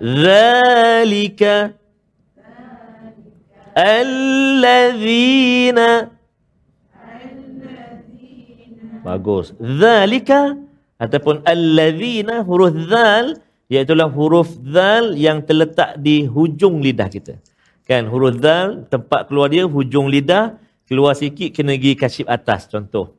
Zalika 0.00 1.81
allazina 3.74 5.10
bagus 9.02 9.52
zalika 9.58 10.56
ataupun 11.02 11.42
allazina 11.42 12.46
huruf 12.46 12.70
zal 12.86 13.34
iaitulah 13.72 14.08
huruf 14.12 14.52
zal 14.62 15.16
yang 15.16 15.40
terletak 15.42 15.96
di 15.98 16.28
hujung 16.28 16.84
lidah 16.84 17.08
kita. 17.08 17.40
Kan 17.88 18.06
huruf 18.12 18.38
zal 18.38 18.84
tempat 18.92 19.26
keluar 19.32 19.48
dia 19.48 19.64
hujung 19.66 20.12
lidah 20.12 20.60
keluar 20.86 21.16
sikit 21.16 21.50
kena 21.56 21.74
pergi 21.74 21.92
kasih 21.96 22.24
atas 22.28 22.68
contoh. 22.68 23.16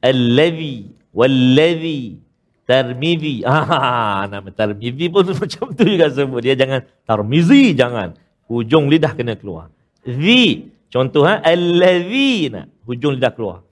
Allazi 0.00 0.90
wallazi 1.12 2.18
tarmizi. 2.66 3.44
Ah 3.44 4.24
nama 4.32 4.48
tarmizi 4.50 5.06
pun 5.12 5.28
macam 5.38 5.70
tu 5.76 5.84
juga 5.86 6.08
sebut 6.08 6.40
dia 6.40 6.56
jangan 6.56 6.80
tarmizi 7.04 7.76
jangan. 7.76 8.16
Hujung 8.50 8.88
lidah 8.90 9.12
kena 9.14 9.36
keluar. 9.36 9.70
Zi 10.06 10.70
contoh 10.92 11.22
ha 11.24 11.40
allazina 11.42 12.66
hujung 12.86 13.16
lidah 13.16 13.32
keluar. 13.32 13.62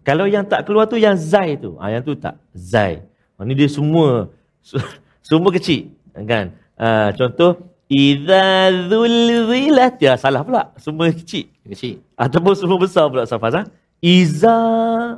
Kalau 0.00 0.24
yang 0.24 0.46
tak 0.48 0.64
keluar 0.64 0.88
tu 0.88 0.96
yang 0.96 1.14
zai 1.18 1.60
tu. 1.60 1.76
Ah 1.76 1.92
yang 1.92 2.00
tu 2.00 2.16
tak 2.16 2.40
zai. 2.56 3.04
Oh, 3.36 3.44
ni 3.44 3.52
dia 3.56 3.68
semua 3.68 4.30
semua 5.28 5.50
kecil. 5.52 5.92
Kan? 6.12 6.56
Uh, 6.80 7.12
contoh, 7.14 7.70
Iza 7.90 8.70
zulzilat. 8.86 9.98
Ya, 9.98 10.14
salah 10.14 10.46
pula. 10.46 10.70
Semua 10.78 11.10
kecil. 11.10 11.50
Kecil. 11.66 11.98
Ataupun 12.14 12.54
semua 12.54 12.78
besar 12.78 13.10
pula 13.10 13.26
Safaz. 13.26 13.54
Ha? 13.58 13.62
Iza. 13.98 14.58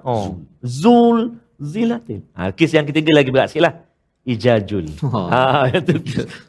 Oh. 0.01 0.41
Zul. 0.65 1.37
Zilatin. 1.63 2.27
Ha, 2.35 2.51
kes 2.51 2.75
yang 2.75 2.83
ketiga 2.83 3.15
lagi 3.15 3.31
berat 3.31 3.55
sikit 3.55 3.71
lah. 3.71 3.75
Ijajul. 4.27 4.99
Ha, 4.99 5.71
itu, 5.79 5.95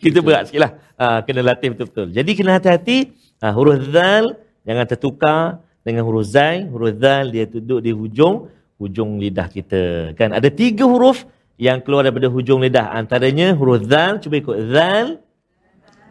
kita 0.01 0.25
berat 0.25 0.49
sikit 0.49 0.61
lah. 0.65 0.71
Ha, 0.97 1.21
kena 1.21 1.45
latih 1.45 1.69
betul-betul. 1.73 2.09
Jadi 2.09 2.31
kena 2.33 2.57
hati-hati. 2.57 3.13
Ha, 3.43 3.51
huruf 3.51 3.83
zal. 3.91 4.39
Jangan 4.63 4.85
tertukar 4.87 5.59
dengan 5.83 6.07
huruf 6.07 6.31
zai. 6.31 6.63
Huruf 6.63 6.95
zal 6.95 7.35
dia 7.35 7.43
duduk 7.43 7.83
di 7.83 7.91
hujung. 7.91 8.47
Hujung 8.79 9.19
lidah 9.19 9.51
kita. 9.51 10.15
Kan 10.15 10.31
ada 10.31 10.47
tiga 10.47 10.87
huruf 10.87 11.27
yang 11.61 11.79
keluar 11.85 12.01
daripada 12.01 12.29
hujung 12.29 12.65
lidah 12.65 12.89
antaranya 12.97 13.53
huruf 13.53 13.85
zal 13.85 14.17
cuba 14.17 14.35
ikut 14.41 14.57
zal 14.73 15.07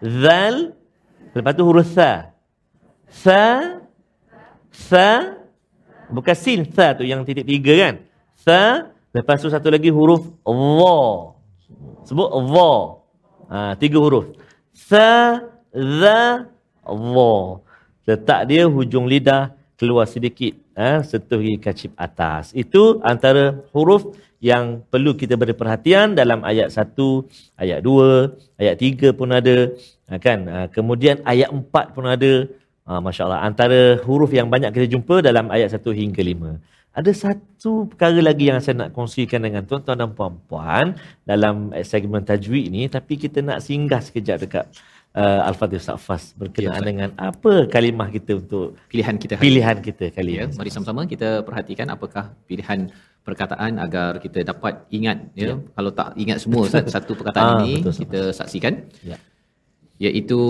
zal 0.00 0.54
lepas 1.34 1.52
tu 1.58 1.62
huruf 1.66 1.86
sa 1.90 2.30
sa 3.10 3.42
sa 4.70 5.34
bukan 6.08 6.36
sin 6.38 6.62
sa 6.70 6.94
tu 6.94 7.02
yang 7.02 7.26
titik 7.26 7.42
tiga 7.42 7.72
kan 7.74 7.94
sa 8.38 8.60
lepas 9.10 9.42
tu 9.42 9.50
satu 9.50 9.66
lagi 9.68 9.90
huruf 9.90 10.30
dha 10.46 11.02
sebut 12.06 12.28
dha 12.30 12.72
ha, 13.50 13.58
tiga 13.76 13.98
huruf 13.98 14.30
sa 14.70 15.42
za 15.74 16.46
dha 16.84 17.34
letak 18.02 18.40
dia 18.50 18.62
hujung 18.66 19.06
lidah 19.06 19.54
keluar 19.78 20.06
sedikit 20.10 20.54
ha, 20.74 21.02
sentuh 21.06 21.38
di 21.38 21.54
kacip 21.58 21.94
atas 21.94 22.50
itu 22.52 22.98
antara 23.02 23.62
huruf 23.70 24.10
yang 24.42 24.82
perlu 24.90 25.14
kita 25.14 25.38
beri 25.38 25.54
perhatian 25.54 26.18
dalam 26.18 26.42
ayat 26.42 26.74
1, 26.74 26.98
ayat 27.62 27.78
2, 27.78 28.58
ayat 28.58 28.74
3 28.74 29.14
pun 29.14 29.30
ada. 29.30 29.70
Ha, 30.10 30.18
kan? 30.18 30.38
Ha, 30.50 30.66
kemudian 30.66 31.22
ayat 31.22 31.54
4 31.54 31.94
pun 31.94 32.04
ada. 32.10 32.50
Masya 32.82 33.30
Allah. 33.30 33.46
Antara 33.46 34.02
huruf 34.02 34.34
yang 34.34 34.50
banyak 34.50 34.74
kita 34.74 34.90
jumpa 34.90 35.22
dalam 35.22 35.46
ayat 35.54 35.70
1 35.70 35.86
hingga 35.94 36.18
5. 36.18 36.58
Ada 36.92 37.10
satu 37.14 37.88
perkara 37.88 38.20
lagi 38.20 38.50
yang 38.50 38.60
saya 38.60 38.84
nak 38.84 38.90
kongsikan 38.92 39.40
dengan 39.40 39.64
tuan-tuan 39.64 39.96
dan 39.96 40.10
puan-puan 40.12 40.98
dalam 41.24 41.72
eh, 41.72 41.86
segmen 41.88 42.20
tajwid 42.20 42.68
ni 42.68 42.84
tapi 42.84 43.16
kita 43.16 43.40
nak 43.40 43.64
singgah 43.64 44.04
sekejap 44.04 44.36
dekat 44.44 44.66
uh, 45.14 45.48
Al-Fatih 45.48 45.78
Safas 45.78 46.32
berkenaan 46.34 46.68
Ya, 46.68 46.72
Ustaz. 46.74 46.88
dengan 46.88 47.08
apa 47.18 47.52
kalimah 47.66 48.08
kita 48.08 48.32
untuk 48.36 48.76
Pilihan 48.86 49.16
kita 49.16 49.32
hari 49.36 49.44
pilihan 49.44 49.76
kita 49.78 50.04
kali 50.10 50.32
Ya, 50.34 50.44
ini. 50.44 50.54
mari 50.54 50.70
sama-sama 50.70 51.04
kita 51.04 51.42
perhatikan 51.42 51.88
apakah 51.88 52.32
pilihan 52.44 52.88
perkataan 53.22 53.78
agar 53.78 54.18
kita 54.18 54.42
dapat 54.42 54.82
ingat 54.90 55.30
ya. 55.32 55.54
Ya. 55.54 55.56
Kalau 55.72 55.90
tak 55.90 56.08
ingat 56.16 56.38
semua 56.38 56.66
Ustaz, 56.66 56.90
satu 56.96 57.14
perkataan 57.14 57.46
Ah, 57.46 57.58
ini 57.62 57.78
betul, 57.80 57.94
kita 58.02 58.20
saksikan 58.32 58.74
Ya. 59.02 59.16
iaitu 60.00 60.40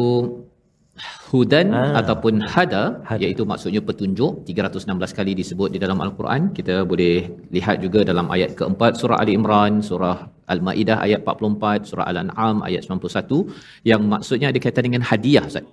hudan 1.32 1.66
Ah. 1.72 2.00
ataupun 2.00 2.34
hada, 2.54 2.82
Hada. 3.08 3.22
iaitu 3.24 3.42
maksudnya 3.50 3.80
petunjuk 3.88 4.44
316 4.48 5.12
kali 5.18 5.32
disebut 5.40 5.68
di 5.74 5.78
dalam 5.84 5.98
al-Quran 6.04 6.52
kita 6.58 6.84
boleh 6.90 7.14
lihat 7.56 7.76
juga 7.84 8.00
dalam 8.10 8.28
ayat 8.34 8.52
keempat 8.58 9.00
surah 9.00 9.18
Ali 9.22 9.32
Imran 9.38 9.80
surah 9.88 10.16
Al-Maidah 10.54 10.98
ayat 11.06 11.20
44 11.24 11.88
surah 11.88 12.04
Al-An'am 12.10 12.56
ayat 12.68 12.84
91 12.84 13.48
yang 13.90 14.02
maksudnya 14.14 14.52
ada 14.52 14.58
kaitan 14.64 14.84
dengan 14.88 15.02
hadiah 15.10 15.44
Ustaz 15.50 15.64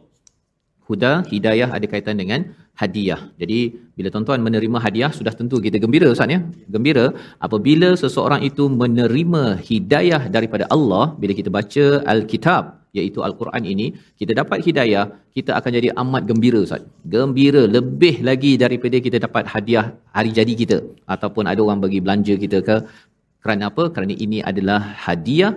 Huda, 0.89 1.21
hidayah 1.29 1.69
ada 1.77 1.85
kaitan 1.85 2.17
dengan 2.17 2.49
hadiah. 2.73 3.29
Jadi 3.37 3.77
bila 3.93 4.09
tuan-tuan 4.09 4.41
menerima 4.41 4.77
hadiah 4.81 5.11
sudah 5.13 5.29
tentu 5.39 5.61
kita 5.65 5.77
gembira 5.77 6.09
Ustaz 6.09 6.33
ya. 6.33 6.39
Gembira 6.65 7.13
apabila 7.37 7.93
seseorang 7.93 8.41
itu 8.41 8.65
menerima 8.81 9.43
hidayah 9.69 10.21
daripada 10.33 10.65
Allah 10.75 11.13
bila 11.21 11.37
kita 11.39 11.53
baca 11.53 11.85
al-kitab 12.13 12.78
iaitu 12.97 13.19
al-Quran 13.27 13.63
ini, 13.73 13.87
kita 14.19 14.33
dapat 14.41 14.65
hidayah, 14.67 15.05
kita 15.35 15.51
akan 15.59 15.71
jadi 15.77 15.89
amat 16.01 16.23
gembira 16.29 16.59
Ustaz. 16.65 16.83
Gembira 17.13 17.63
lebih 17.77 18.15
lagi 18.29 18.51
daripada 18.63 18.97
kita 19.05 19.17
dapat 19.25 19.45
hadiah 19.53 19.85
hari 20.17 20.31
jadi 20.39 20.53
kita 20.61 20.77
ataupun 21.15 21.45
ada 21.51 21.61
orang 21.65 21.81
bagi 21.85 22.01
belanja 22.05 22.35
kita 22.45 22.59
ke 22.69 22.77
kerana 23.43 23.71
apa? 23.71 23.83
Kerana 23.95 24.13
ini 24.25 24.39
adalah 24.51 24.79
hadiah 25.05 25.53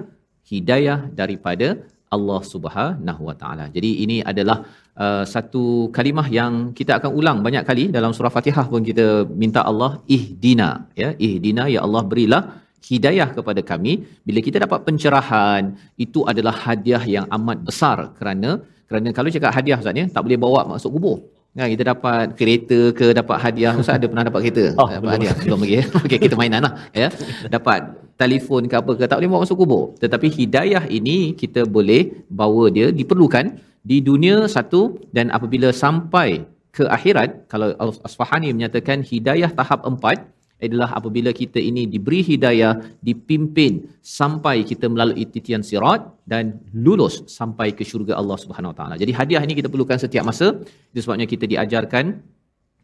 hidayah 0.53 0.99
daripada 1.21 1.69
Allah 2.17 2.41
Subhanahu 2.53 3.23
Wa 3.29 3.35
Taala. 3.41 3.65
Jadi 3.77 3.91
ini 4.05 4.17
adalah 4.31 4.57
uh, 5.05 5.25
satu 5.35 5.65
kalimah 5.97 6.27
yang 6.39 6.53
kita 6.79 6.93
akan 6.99 7.11
ulang 7.21 7.39
banyak 7.47 7.65
kali 7.71 7.85
dalam 7.97 8.13
surah 8.17 8.33
Fatihah 8.37 8.67
pun 8.73 8.85
kita 8.91 9.07
minta 9.43 9.61
Allah 9.71 9.91
ihdina 10.17 10.71
ya 11.03 11.11
ihdina 11.27 11.65
ya 11.75 11.81
Allah 11.87 12.03
berilah 12.11 12.43
hidayah 12.89 13.29
kepada 13.37 13.61
kami 13.71 13.93
bila 14.27 14.41
kita 14.47 14.59
dapat 14.65 14.81
pencerahan 14.87 15.63
itu 16.05 16.23
adalah 16.31 16.55
hadiah 16.65 17.03
yang 17.17 17.27
amat 17.37 17.59
besar 17.69 17.99
kerana 18.19 18.51
kerana 18.89 19.09
kalau 19.17 19.29
cakap 19.35 19.53
hadiah 19.59 19.79
Ustaz 19.83 20.01
ya 20.01 20.07
tak 20.15 20.23
boleh 20.27 20.39
bawa 20.45 20.61
masuk 20.73 20.93
kubur 20.97 21.19
Kan 21.53 21.69
kita 21.69 21.85
dapat 21.93 22.33
kereta 22.39 22.79
ke 22.99 23.07
dapat 23.13 23.37
hadiah 23.45 23.77
Ustaz 23.77 24.01
ada 24.01 24.09
pernah 24.11 24.25
dapat 24.25 24.41
kereta? 24.45 24.65
Oh, 24.81 24.89
dapat 24.89 25.01
belum. 25.05 25.13
hadiah 25.13 25.35
belum 25.45 25.61
lagi. 25.65 25.75
Okey 26.09 26.19
kita 26.25 26.35
mainan 26.41 26.65
lah 26.65 26.73
ya. 26.97 27.09
Dapat 27.55 27.81
telefon 28.17 28.65
ke 28.73 28.75
apa 28.81 28.93
ke 28.97 29.05
tak 29.05 29.21
boleh 29.21 29.31
bawa 29.33 29.41
masuk 29.45 29.59
kubur. 29.61 29.83
Tetapi 30.01 30.33
hidayah 30.39 30.85
ini 30.99 31.37
kita 31.37 31.69
boleh 31.69 32.25
bawa 32.33 32.73
dia 32.77 32.89
diperlukan 32.89 33.53
di 33.85 34.01
dunia 34.01 34.49
satu 34.49 34.97
dan 35.13 35.29
apabila 35.37 35.69
sampai 35.77 36.49
ke 36.73 36.89
akhirat 36.97 37.53
kalau 37.53 37.69
Al-Asfahani 37.85 38.49
menyatakan 38.57 39.05
hidayah 39.05 39.53
tahap 39.53 39.85
empat 39.85 40.25
adalah 40.67 40.89
apabila 40.99 41.31
kita 41.41 41.59
ini 41.71 41.83
diberi 41.95 42.21
hidayah, 42.31 42.73
dipimpin 43.09 43.73
sampai 44.19 44.57
kita 44.71 44.87
melalui 44.95 45.27
titian 45.35 45.63
sirat 45.69 46.01
dan 46.33 46.63
lulus 46.87 47.15
sampai 47.39 47.69
ke 47.79 47.83
syurga 47.91 48.15
Allah 48.21 48.39
Subhanahu 48.45 48.73
Wa 48.73 48.77
Taala. 48.79 48.95
Jadi 49.03 49.13
hadiah 49.21 49.43
ini 49.47 49.55
kita 49.61 49.69
perlukan 49.73 49.99
setiap 50.05 50.25
masa. 50.31 50.49
Itu 50.91 51.01
sebabnya 51.05 51.27
kita 51.35 51.45
diajarkan 51.53 52.05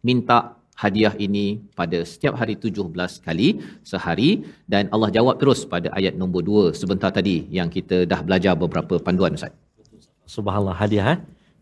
minta 0.08 0.58
hadiah 0.82 1.14
ini 1.26 1.46
pada 1.78 1.98
setiap 2.10 2.34
hari 2.40 2.54
17 2.54 3.26
kali 3.26 3.48
sehari 3.90 4.30
dan 4.72 4.86
Allah 4.94 5.10
jawab 5.16 5.34
terus 5.42 5.66
pada 5.72 5.88
ayat 5.98 6.14
nombor 6.20 6.42
2 6.46 6.80
sebentar 6.80 7.10
tadi 7.18 7.36
yang 7.58 7.68
kita 7.76 8.06
dah 8.12 8.20
belajar 8.26 8.54
beberapa 8.62 8.94
panduan 9.06 9.34
Ustaz. 9.38 9.54
Subhanallah 10.36 10.76
hadiah 10.82 11.06
ha. 11.10 11.14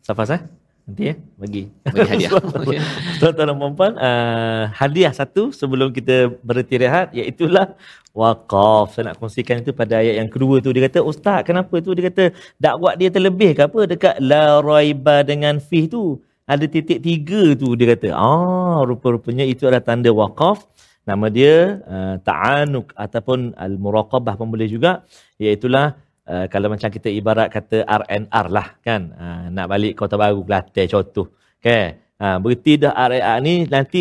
Safas 0.07 0.31
eh? 0.37 0.41
Nanti 0.87 1.03
ya 1.11 1.15
bagi. 1.35 1.63
Bagi 1.95 2.31
hadiah. 2.31 2.31
Tuan-tuan 3.19 3.47
dan 3.51 3.57
puan-puan, 3.59 3.93
uh, 3.99 4.71
hadiah 4.71 5.11
satu 5.11 5.51
sebelum 5.51 5.91
kita 5.91 6.31
berhenti 6.47 6.79
rehat 6.79 7.11
iaitulah 7.11 7.75
waqaf. 8.15 8.95
Saya 8.95 9.11
nak 9.11 9.19
kongsikan 9.19 9.67
itu 9.67 9.75
pada 9.75 9.99
ayat 9.99 10.23
yang 10.23 10.31
kedua 10.31 10.63
tu 10.63 10.71
dia 10.71 10.87
kata, 10.87 11.03
"Ustaz, 11.03 11.43
kenapa 11.43 11.75
tu 11.83 11.91
dia 11.91 12.07
kata 12.07 12.31
dakwah 12.63 12.95
dia 12.95 13.11
terlebih 13.11 13.59
ke 13.59 13.67
apa 13.67 13.81
dekat 13.91 14.15
la 14.23 14.63
raiba 14.63 15.27
dengan 15.27 15.59
fi 15.59 15.91
tu?" 15.91 16.23
Ada 16.47 16.71
titik 16.71 17.03
tiga 17.03 17.59
tu 17.59 17.75
dia 17.75 17.91
kata. 17.91 18.15
Ah, 18.15 18.87
rupa-rupanya 18.87 19.43
itu 19.43 19.67
adalah 19.67 19.83
tanda 19.83 20.15
waqaf. 20.15 20.63
Nama 21.03 21.27
dia 21.31 21.83
uh, 21.87 22.15
ta'anuk 22.23 22.95
ataupun 22.95 23.59
al-muraqabah 23.59 24.39
pun 24.39 24.51
boleh 24.55 24.71
juga. 24.71 25.03
Iaitulah 25.43 25.99
uh, 26.27 26.47
kalau 26.51 26.69
macam 26.69 26.91
kita 26.91 27.09
ibarat 27.09 27.49
kata 27.49 27.87
RNR 27.87 28.47
lah 28.51 28.69
kan. 28.83 29.15
Uh, 29.15 29.45
nak 29.55 29.67
balik 29.71 29.97
Kota 29.97 30.19
Baru 30.19 30.43
Kelantan 30.43 30.87
contoh. 30.91 31.33
Okay. 31.59 32.03
Ha, 32.17 32.41
berhenti 32.41 32.81
dah 32.81 32.97
RNR 32.97 33.39
ni 33.45 33.55
nanti 33.69 34.01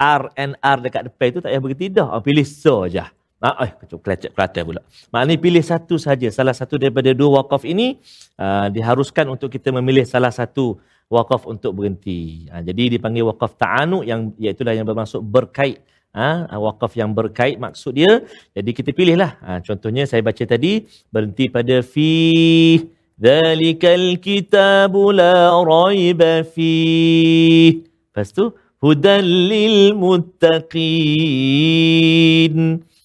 RNR 0.00 0.76
dekat 0.80 1.12
depan 1.12 1.28
tu 1.28 1.38
tak 1.44 1.52
payah 1.52 1.60
berhenti 1.60 1.86
dah. 1.92 2.08
Pilih 2.24 2.46
so 2.48 2.88
je. 2.88 3.04
Ah, 3.44 3.68
eh, 3.68 3.70
kelecek 3.76 4.32
Kelantan 4.32 4.62
pula. 4.64 4.80
Maknanya 5.12 5.36
pilih 5.36 5.60
satu 5.60 6.00
saja. 6.00 6.28
Salah 6.32 6.56
satu 6.56 6.80
daripada 6.80 7.12
dua 7.12 7.44
wakaf 7.44 7.68
ini 7.68 8.00
uh, 8.40 8.72
diharuskan 8.72 9.28
untuk 9.28 9.52
kita 9.52 9.68
memilih 9.68 10.08
salah 10.08 10.32
satu 10.32 10.80
wakaf 11.12 11.44
untuk 11.44 11.76
berhenti. 11.76 12.48
Ha, 12.48 12.64
jadi 12.64 12.96
dipanggil 12.96 13.28
wakaf 13.28 13.60
ta'anu 13.60 14.00
yang 14.00 14.32
iaitu 14.40 14.64
yang 14.64 14.88
bermaksud 14.88 15.20
berkait. 15.20 15.84
Ha, 16.14 16.46
wakaf 16.46 16.94
yang 16.94 17.10
berkait 17.10 17.58
maksud 17.58 17.98
dia. 17.98 18.22
Jadi 18.54 18.70
kita 18.70 18.94
pilihlah. 18.94 19.34
Ha, 19.42 19.58
contohnya 19.66 20.06
saya 20.06 20.22
baca 20.22 20.46
tadi 20.46 20.86
berhenti 21.10 21.50
pada 21.50 21.82
fi 21.82 22.78
Zalikal 23.18 24.22
kitabu 24.22 25.10
la 25.10 25.50
raiba 25.62 26.46
fi. 26.46 27.82
Lepas 27.82 28.30
tu 28.30 28.54
hudal 28.78 29.26
lil 29.26 29.94
muttaqin. 29.98 30.82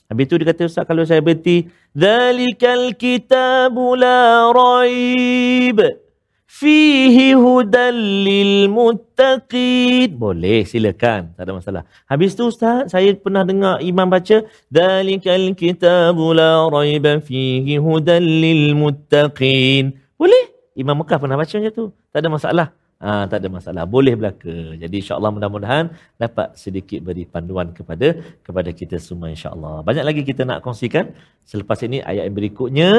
Habis 0.10 0.26
tu 0.30 0.38
dia 0.42 0.50
kata 0.50 0.70
Ustaz 0.70 0.86
kalau 0.86 1.06
saya 1.06 1.22
berhenti 1.22 1.70
Zalikal 1.98 2.94
kitabu 2.94 3.98
la 3.98 4.54
raib 4.54 6.09
fihi 6.50 7.38
hudal 7.38 7.94
lil 8.26 8.66
muttaqin. 8.74 10.18
Boleh 10.18 10.66
silakan, 10.66 11.38
tak 11.38 11.46
ada 11.46 11.54
masalah. 11.54 11.84
Habis 12.10 12.34
tu 12.34 12.50
Ustaz, 12.50 12.90
saya 12.90 13.14
pernah 13.14 13.46
dengar 13.46 13.78
imam 13.86 14.10
baca 14.10 14.42
Zalikal 14.74 15.54
kitabu 15.54 16.34
la 16.34 16.66
raiba 16.66 17.22
fihi 17.22 17.78
hudal 17.78 18.26
lil 18.26 18.74
muttaqin. 18.74 19.94
Boleh? 20.18 20.50
Imam 20.74 20.98
Mekah 20.98 21.22
pernah 21.22 21.38
baca 21.38 21.54
macam 21.54 21.72
tu. 21.76 21.86
Tak 22.10 22.20
ada 22.26 22.30
masalah. 22.34 22.68
Ha, 23.05 23.29
tak 23.29 23.45
ada 23.45 23.49
masalah. 23.53 23.85
Boleh 23.85 24.17
belaka. 24.17 24.55
Jadi 24.83 24.97
insya-Allah 25.03 25.31
mudah-mudahan 25.37 25.93
dapat 26.17 26.57
sedikit 26.57 27.05
beri 27.05 27.29
panduan 27.29 27.69
kepada 27.79 28.17
kepada 28.47 28.71
kita 28.81 28.97
semua 28.97 29.29
insya-Allah. 29.29 29.85
Banyak 29.89 30.05
lagi 30.09 30.23
kita 30.25 30.49
nak 30.49 30.65
kongsikan 30.65 31.13
selepas 31.45 31.85
ini 31.85 32.01
ayat 32.01 32.25
yang 32.31 32.37
berikutnya. 32.41 32.91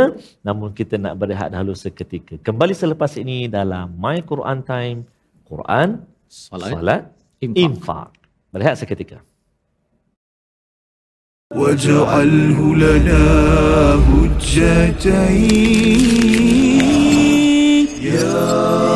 Namun 0.45 0.78
kita 0.78 1.01
nak 1.01 1.17
berehat 1.17 1.49
dahulu 1.49 1.73
seketika. 1.73 2.38
Kembali 2.38 2.78
selepas 2.78 3.17
ini 3.17 3.49
dalam 3.49 3.97
My 3.97 4.21
Quran 4.21 4.62
Time. 4.62 4.99
Quran, 5.49 6.06
Salat, 6.30 6.69
salat, 6.73 7.01
infak. 7.41 7.58
infak. 7.65 8.08
Berehat 8.54 8.78
seketika. 8.78 9.17
واجعله 11.54 12.75
لنا 12.75 13.23
هجتين 14.10 16.01
يا 18.01 18.88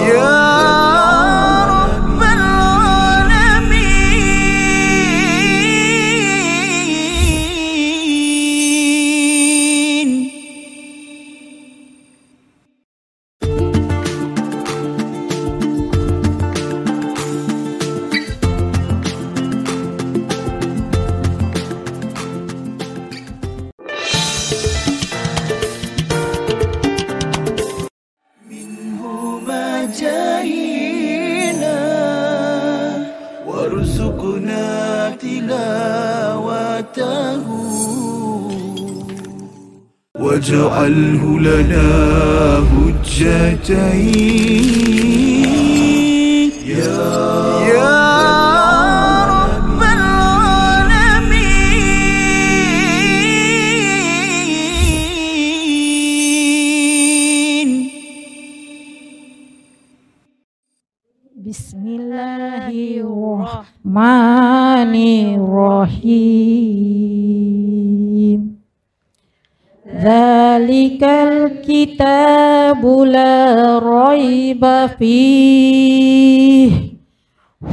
raiba 74.93 74.93
fih 75.01 76.69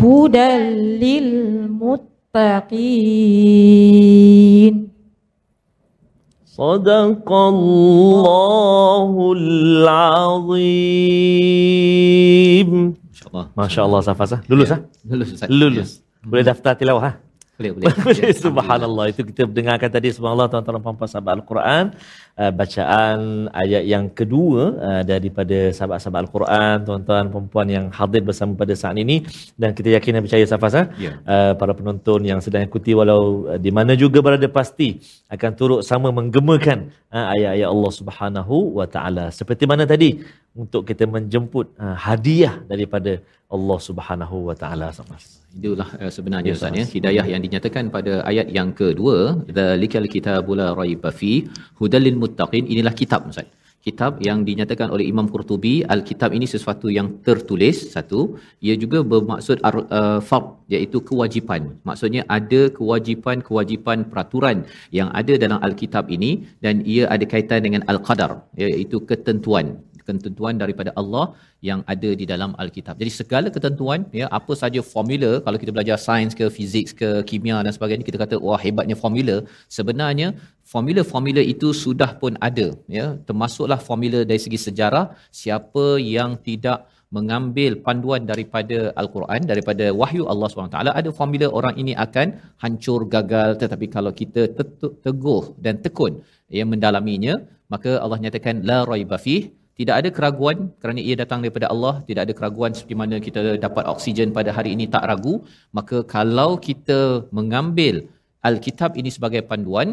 hudal 0.00 0.64
lil 1.02 1.30
muttaqin. 1.68 2.96
صدق 6.56 7.28
الله 7.28 9.12
العظيم 9.36 10.56
InsyaAllah. 13.12 13.46
Masya 13.52 13.80
Allah 13.84 14.00
Safas 14.00 14.32
ah. 14.32 14.40
Lulus 14.48 14.72
Ya. 14.72 14.80
ah? 14.80 14.88
Lulus 15.04 15.36
Ustaz. 15.36 15.52
Lulus. 15.52 16.00
Boleh 16.24 16.44
daftar 16.48 16.72
tilawah 16.80 17.04
ah? 17.12 17.14
boleh, 17.61 17.71
boleh. 17.77 17.93
Boleh, 18.09 18.33
Subhanallah. 18.33 19.05
Itu 19.13 19.21
kita 19.21 19.45
dengarkan 19.45 19.89
tadi 19.93 20.09
subhanallah 20.09 20.49
tuan-tuan 20.49 20.81
dan 20.81 20.81
puan-puan 20.81 21.09
sahabat 21.13 21.33
Al-Quran. 21.37 21.85
Uh, 22.41 22.49
bacaan 22.49 23.19
ayat 23.53 23.83
yang 23.85 24.09
kedua 24.09 24.73
uh, 24.81 25.01
daripada 25.05 25.69
sahabat-sahabat 25.69 26.19
Al-Quran, 26.25 26.75
tuan-tuan 26.87 27.29
puan-puan 27.29 27.67
yang 27.69 27.85
hadir 27.93 28.25
bersama 28.25 28.57
pada 28.57 28.73
saat 28.73 28.97
ini 28.97 29.21
dan 29.61 29.77
kita 29.77 29.93
yakin 29.93 30.17
dan 30.17 30.21
percaya 30.25 30.45
Safas 30.49 30.73
ah, 30.73 30.85
Ya. 30.97 31.21
uh, 31.21 31.53
para 31.53 31.77
penonton 31.77 32.25
yang 32.25 32.41
sedang 32.41 32.65
ikuti 32.65 32.97
walau 32.97 33.45
uh, 33.45 33.59
di 33.61 33.69
mana 33.69 33.93
juga 33.93 34.25
berada 34.25 34.47
pasti 34.49 34.97
akan 35.29 35.51
turut 35.53 35.81
sama 35.85 36.09
menggemakan 36.09 36.89
uh, 37.13 37.35
ayat-ayat 37.35 37.67
Allah 37.69 37.91
Subhanahu 37.93 38.55
wa 38.79 38.87
taala. 38.89 39.29
Seperti 39.29 39.69
mana 39.69 39.85
tadi 39.85 40.17
untuk 40.63 40.83
kita 40.89 41.05
menjemput 41.15 41.65
uh, 41.83 41.95
hadiah 42.05 42.55
daripada 42.71 43.13
Allah 43.55 43.79
Subhanahu 43.87 44.37
wa 44.49 44.55
taala. 44.61 44.89
Itulah 45.55 45.89
uh, 46.01 46.11
sebenarnya 46.17 46.51
Ya, 46.51 46.57
Ustaz 46.57 46.79
ya. 46.81 46.85
Hidayah 46.95 47.25
yang 47.33 47.41
dinyatakan 47.45 47.87
pada 47.95 48.13
ayat 48.31 48.47
yang 48.57 48.69
kedua, 48.81 49.17
dzalikal 49.55 50.07
kitabul 50.15 50.61
raiba 50.81 51.11
fi 51.21 51.33
hudal 51.79 52.03
lil 52.07 52.19
muttaqin. 52.23 52.65
Inilah 52.73 52.95
kitab 53.01 53.23
Ustaz. 53.31 53.47
Kitab 53.85 54.21
yang 54.21 54.39
dinyatakan 54.45 54.93
oleh 54.95 55.05
Imam 55.11 55.25
Qurtubi, 55.33 55.81
al-kitab 55.93 56.37
ini 56.37 56.45
sesuatu 56.45 56.85
yang 56.97 57.07
tertulis 57.25 57.77
satu, 57.93 58.37
ia 58.61 58.77
juga 58.77 59.01
bermaksud 59.01 59.57
ar- 59.65 59.87
uh, 59.99 60.19
fard 60.21 60.47
iaitu 60.69 61.01
kewajipan. 61.09 61.81
Maksudnya 61.89 62.21
ada 62.37 62.61
kewajipan-kewajipan 62.77 64.05
peraturan 64.11 64.69
yang 64.93 65.09
ada 65.21 65.33
dalam 65.43 65.57
al-kitab 65.67 66.13
ini 66.13 66.45
dan 66.61 66.85
ia 66.85 67.09
ada 67.09 67.25
kaitan 67.25 67.65
dengan 67.65 67.81
al-qadar 67.93 68.45
iaitu 68.53 69.01
ketentuan 69.09 69.81
ketentuan 70.19 70.55
daripada 70.63 70.91
Allah 71.01 71.25
yang 71.69 71.79
ada 71.93 72.09
di 72.19 72.25
dalam 72.31 72.51
Alkitab. 72.63 72.95
Jadi 73.01 73.11
segala 73.19 73.47
ketentuan 73.55 73.99
ya 74.19 74.27
apa 74.39 74.53
saja 74.61 74.81
formula 74.93 75.31
kalau 75.45 75.57
kita 75.63 75.71
belajar 75.75 75.97
sains 76.05 76.33
ke 76.39 76.47
fizik 76.57 76.87
ke 77.01 77.09
kimia 77.29 77.57
dan 77.65 77.73
sebagainya 77.77 78.05
kita 78.09 78.19
kata 78.23 78.35
wah 78.47 78.59
hebatnya 78.65 78.97
formula. 79.03 79.35
Sebenarnya 79.77 80.27
formula-formula 80.73 81.41
itu 81.53 81.69
sudah 81.83 82.11
pun 82.21 82.33
ada 82.49 82.67
ya. 82.97 83.05
Termasuklah 83.27 83.79
formula 83.89 84.21
dari 84.31 84.41
segi 84.45 84.59
sejarah 84.67 85.05
siapa 85.41 85.85
yang 86.15 86.33
tidak 86.49 86.79
mengambil 87.17 87.71
panduan 87.85 88.21
daripada 88.31 88.77
al-Quran 89.01 89.41
daripada 89.51 89.85
wahyu 90.01 90.23
Allah 90.31 90.47
SWT 90.47 90.77
ada 90.99 91.09
formula 91.19 91.47
orang 91.59 91.75
ini 91.81 91.93
akan 92.05 92.27
hancur 92.63 92.99
gagal. 93.15 93.49
Tetapi 93.61 93.85
kalau 93.95 94.11
kita 94.21 94.41
teguh 95.05 95.43
dan 95.65 95.77
tekun 95.85 96.13
yang 96.59 96.69
mendalaminya 96.73 97.35
maka 97.73 97.91
Allah 98.03 98.19
nyatakan 98.23 98.55
la 98.69 98.79
raiba 98.91 99.19
fih 99.25 99.41
tidak 99.81 99.95
ada 99.99 100.09
keraguan 100.17 100.57
kerana 100.81 100.99
ia 101.07 101.15
datang 101.21 101.39
daripada 101.43 101.67
Allah 101.73 101.93
tidak 102.09 102.21
ada 102.25 102.33
keraguan 102.39 102.71
seperti 102.77 102.95
mana 103.01 103.15
kita 103.27 103.41
dapat 103.65 103.83
oksigen 103.93 104.29
pada 104.37 104.51
hari 104.57 104.71
ini 104.77 104.87
tak 104.95 105.05
ragu 105.11 105.35
maka 105.79 105.99
kalau 106.15 106.51
kita 106.67 106.99
mengambil 107.39 107.95
Alkitab 108.49 108.91
ini 109.01 109.09
sebagai 109.15 109.41
panduan 109.49 109.89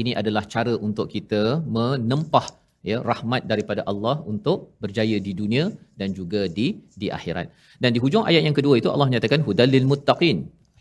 ini 0.00 0.12
adalah 0.20 0.44
cara 0.54 0.72
untuk 0.86 1.06
kita 1.14 1.42
menempah 1.76 2.46
ya 2.90 2.98
rahmat 3.10 3.42
daripada 3.52 3.82
Allah 3.90 4.16
untuk 4.32 4.58
berjaya 4.82 5.16
di 5.26 5.32
dunia 5.40 5.64
dan 6.00 6.12
juga 6.18 6.40
di 6.58 6.66
di 7.00 7.08
akhirat. 7.16 7.46
Dan 7.82 7.90
di 7.96 8.00
hujung 8.04 8.24
ayat 8.30 8.42
yang 8.46 8.56
kedua 8.58 8.74
itu 8.80 8.88
Allah 8.94 9.08
nyatakan 9.14 9.40
hudal 9.48 9.70
lil 9.74 9.88
muttaqin, 9.90 10.36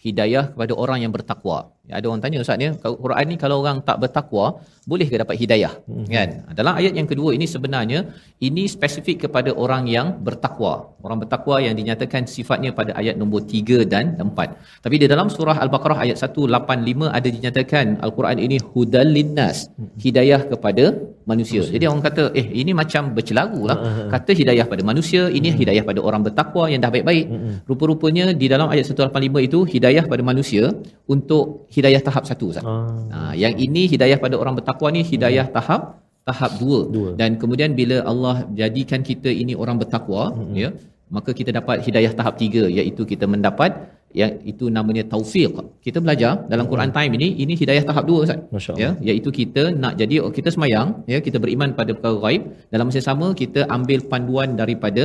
hidayah 0.06 0.46
kepada 0.54 0.74
orang 0.84 1.00
yang 1.04 1.14
bertakwa. 1.16 1.60
Ya, 1.90 2.02
ada 2.02 2.06
orang 2.10 2.22
tanya 2.24 2.38
ustaz 2.42 2.58
kalau 2.84 2.96
Quran 3.04 3.26
ni 3.32 3.36
kalau 3.44 3.56
orang 3.62 3.78
tak 3.88 3.98
bertakwa, 4.04 4.46
boleh 4.92 5.08
ke 5.12 5.18
dapat 5.22 5.36
hidayah? 5.42 5.74
Hmm. 5.90 6.06
Kan? 6.16 6.30
Dalam 6.60 6.74
ayat 6.80 6.94
yang 7.00 7.08
kedua 7.12 7.30
ini 7.38 7.46
sebenarnya 7.54 8.00
ini 8.48 8.64
spesifik 8.76 9.18
kepada 9.26 9.54
orang 9.64 9.84
yang 9.96 10.08
bertakwa. 10.28 10.74
Orang 11.06 11.22
bertakwa 11.22 11.62
yang 11.66 11.78
dinyatakan 11.80 12.26
sifatnya 12.36 12.74
pada 12.80 12.92
ayat 13.02 13.16
nombor 13.22 13.46
3 13.46 13.86
dan 13.94 14.18
4. 14.18 14.82
Tapi 14.86 14.96
di 15.02 15.08
dalam 15.14 15.28
surah 15.36 15.58
Al-Baqarah 15.66 16.00
ayat 16.06 16.18
185 16.22 17.18
ada 17.18 17.28
dinyatakan 17.36 17.86
Al-Quran 18.06 18.38
ini 18.46 18.58
hudal 18.74 19.10
linnas, 19.18 19.70
hidayah 20.06 20.42
kepada 20.52 20.86
manusia. 21.30 21.62
Jadi 21.76 21.86
orang 21.90 22.02
kata, 22.08 22.24
eh 22.40 22.48
ini 22.62 22.74
macam 22.82 23.14
bercelaru 23.18 23.62
lah. 23.70 23.78
Kata 24.14 24.32
hidayah 24.42 24.66
pada 24.72 24.82
manusia, 24.90 25.30
ini 25.30 25.54
hidayah 25.62 25.86
pada 25.90 26.02
orang 26.02 26.22
bertakwa 26.26 26.66
yang 26.72 26.82
dah 26.82 26.90
baik-baik. 26.96 27.26
Rupa-rupanya 27.70 28.34
di 28.34 28.50
dalam 28.54 28.70
ayat 28.74 28.90
185 28.90 29.48
itu 29.50 29.60
hidayah 29.74 30.06
pada 30.10 30.26
manusia 30.32 30.74
untuk 31.06 31.70
hidayah 31.76 32.02
tahap 32.08 32.24
satu. 32.30 32.46
Ustaz. 32.52 32.66
Ah. 32.72 32.90
Ha, 33.14 33.20
yang 33.44 33.54
ini 33.66 33.84
hidayah 33.94 34.18
pada 34.26 34.36
orang 34.42 34.56
bertakwa 34.60 34.90
ni 34.96 35.02
hidayah 35.12 35.46
tahap 35.58 35.82
tahap 36.30 36.52
dua. 36.62 36.80
Dua. 36.96 37.10
Dan 37.20 37.32
kemudian 37.42 37.72
bila 37.80 37.98
Allah 38.12 38.36
jadikan 38.62 39.02
kita 39.10 39.30
ini 39.42 39.54
orang 39.64 39.78
bertakwa, 39.82 40.24
mm-hmm. 40.32 40.56
ya, 40.62 40.70
maka 41.16 41.32
kita 41.40 41.52
dapat 41.60 41.78
hidayah 41.88 42.12
tahap 42.20 42.36
tiga 42.44 42.64
iaitu 42.78 43.04
kita 43.12 43.26
mendapat 43.34 43.72
yang 44.20 44.34
itu 44.52 44.66
namanya 44.78 45.04
taufiq. 45.12 45.54
Kita 45.86 46.00
belajar 46.04 46.32
dalam 46.52 46.66
Quran 46.72 46.92
time 46.98 47.12
ini 47.18 47.28
ini 47.44 47.54
hidayah 47.62 47.84
tahap 47.90 48.04
dua 48.10 48.20
Ustaz. 48.26 48.40
Ya, 48.84 48.90
iaitu 49.08 49.30
kita 49.40 49.64
nak 49.84 49.94
jadi 50.02 50.24
kita 50.38 50.50
semayang, 50.56 50.88
ya, 51.14 51.20
kita 51.28 51.38
beriman 51.44 51.72
pada 51.80 51.92
perkara 51.98 52.18
gaib, 52.26 52.44
dalam 52.74 52.86
masa 52.90 53.04
sama 53.10 53.28
kita 53.42 53.64
ambil 53.78 54.00
panduan 54.12 54.52
daripada 54.62 55.04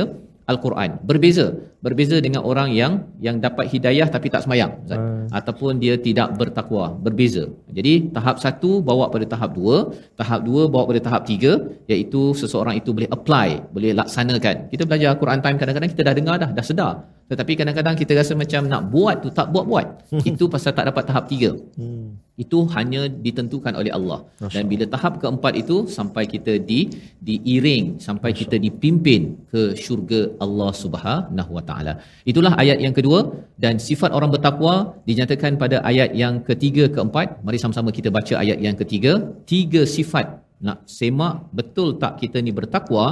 Al-Quran. 0.51 0.91
Berbeza. 1.09 1.47
Berbeza 1.85 2.17
dengan 2.25 2.41
orang 2.49 2.69
yang 2.79 2.93
yang 3.25 3.37
dapat 3.45 3.65
hidayah 3.73 4.07
tapi 4.15 4.27
tak 4.33 4.41
semayang. 4.45 4.71
Ustaz. 4.85 4.99
Hmm. 5.01 5.25
Ataupun 5.39 5.71
dia 5.83 5.93
tidak 6.07 6.37
bertakwa. 6.39 6.85
Berbeza. 7.05 7.43
Jadi 7.77 7.93
tahap 8.15 8.37
satu 8.43 8.71
bawa 8.89 9.05
pada 9.13 9.25
tahap 9.33 9.51
dua. 9.59 9.77
Tahap 10.21 10.39
dua 10.49 10.69
bawa 10.73 10.83
pada 10.89 11.01
tahap 11.07 11.21
tiga. 11.31 11.51
Iaitu 11.91 12.21
seseorang 12.41 12.77
itu 12.81 12.93
boleh 12.97 13.09
apply. 13.17 13.49
Boleh 13.75 13.91
laksanakan. 13.99 14.55
Kita 14.73 14.83
belajar 14.89 15.17
Quran 15.21 15.41
time 15.45 15.57
kadang-kadang 15.61 15.91
kita 15.93 16.03
dah 16.07 16.15
dengar 16.19 16.35
dah. 16.43 16.51
Dah 16.57 16.65
sedar. 16.69 16.93
Tetapi 17.31 17.53
kadang-kadang 17.59 17.95
kita 17.95 18.11
rasa 18.19 18.33
macam 18.35 18.61
nak 18.71 18.81
buat 18.93 19.15
tu 19.23 19.29
tak 19.39 19.47
buat-buat. 19.55 19.87
Itu 20.31 20.45
pasal 20.53 20.75
tak 20.77 20.85
dapat 20.91 21.03
tahap 21.09 21.25
tiga. 21.31 21.51
Hmm. 21.79 22.19
Itu 22.43 22.67
hanya 22.75 23.01
ditentukan 23.25 23.73
oleh 23.79 23.91
Allah. 23.97 24.19
Dan 24.53 24.67
bila 24.71 24.83
tahap 24.93 25.13
keempat 25.23 25.53
itu 25.61 25.87
sampai 25.97 26.23
kita 26.33 26.59
di 26.69 26.91
diiring, 27.27 27.85
sampai 28.07 28.31
kita 28.35 28.59
dipimpin 28.65 29.21
ke 29.51 29.63
syurga 29.83 30.21
Allah 30.43 30.71
Subhanahu 30.83 31.51
Wa 31.57 31.63
Taala. 31.71 31.93
Itulah 32.31 32.53
ayat 32.63 32.77
yang 32.85 32.93
kedua 32.99 33.19
dan 33.63 33.75
sifat 33.87 34.11
orang 34.17 34.31
bertakwa 34.35 34.73
dinyatakan 35.09 35.51
pada 35.63 35.79
ayat 35.91 36.09
yang 36.23 36.35
ketiga 36.49 36.85
keempat. 36.95 37.27
Mari 37.45 37.57
sama-sama 37.63 37.89
kita 37.97 38.09
baca 38.17 38.33
ayat 38.43 38.57
yang 38.67 38.77
ketiga. 38.81 39.13
Tiga 39.53 39.83
sifat 39.97 40.27
nak 40.65 40.79
semak 40.97 41.35
betul 41.57 41.97
tak 42.01 42.13
kita 42.21 42.37
ni 42.45 42.51
bertakwa 42.57 43.05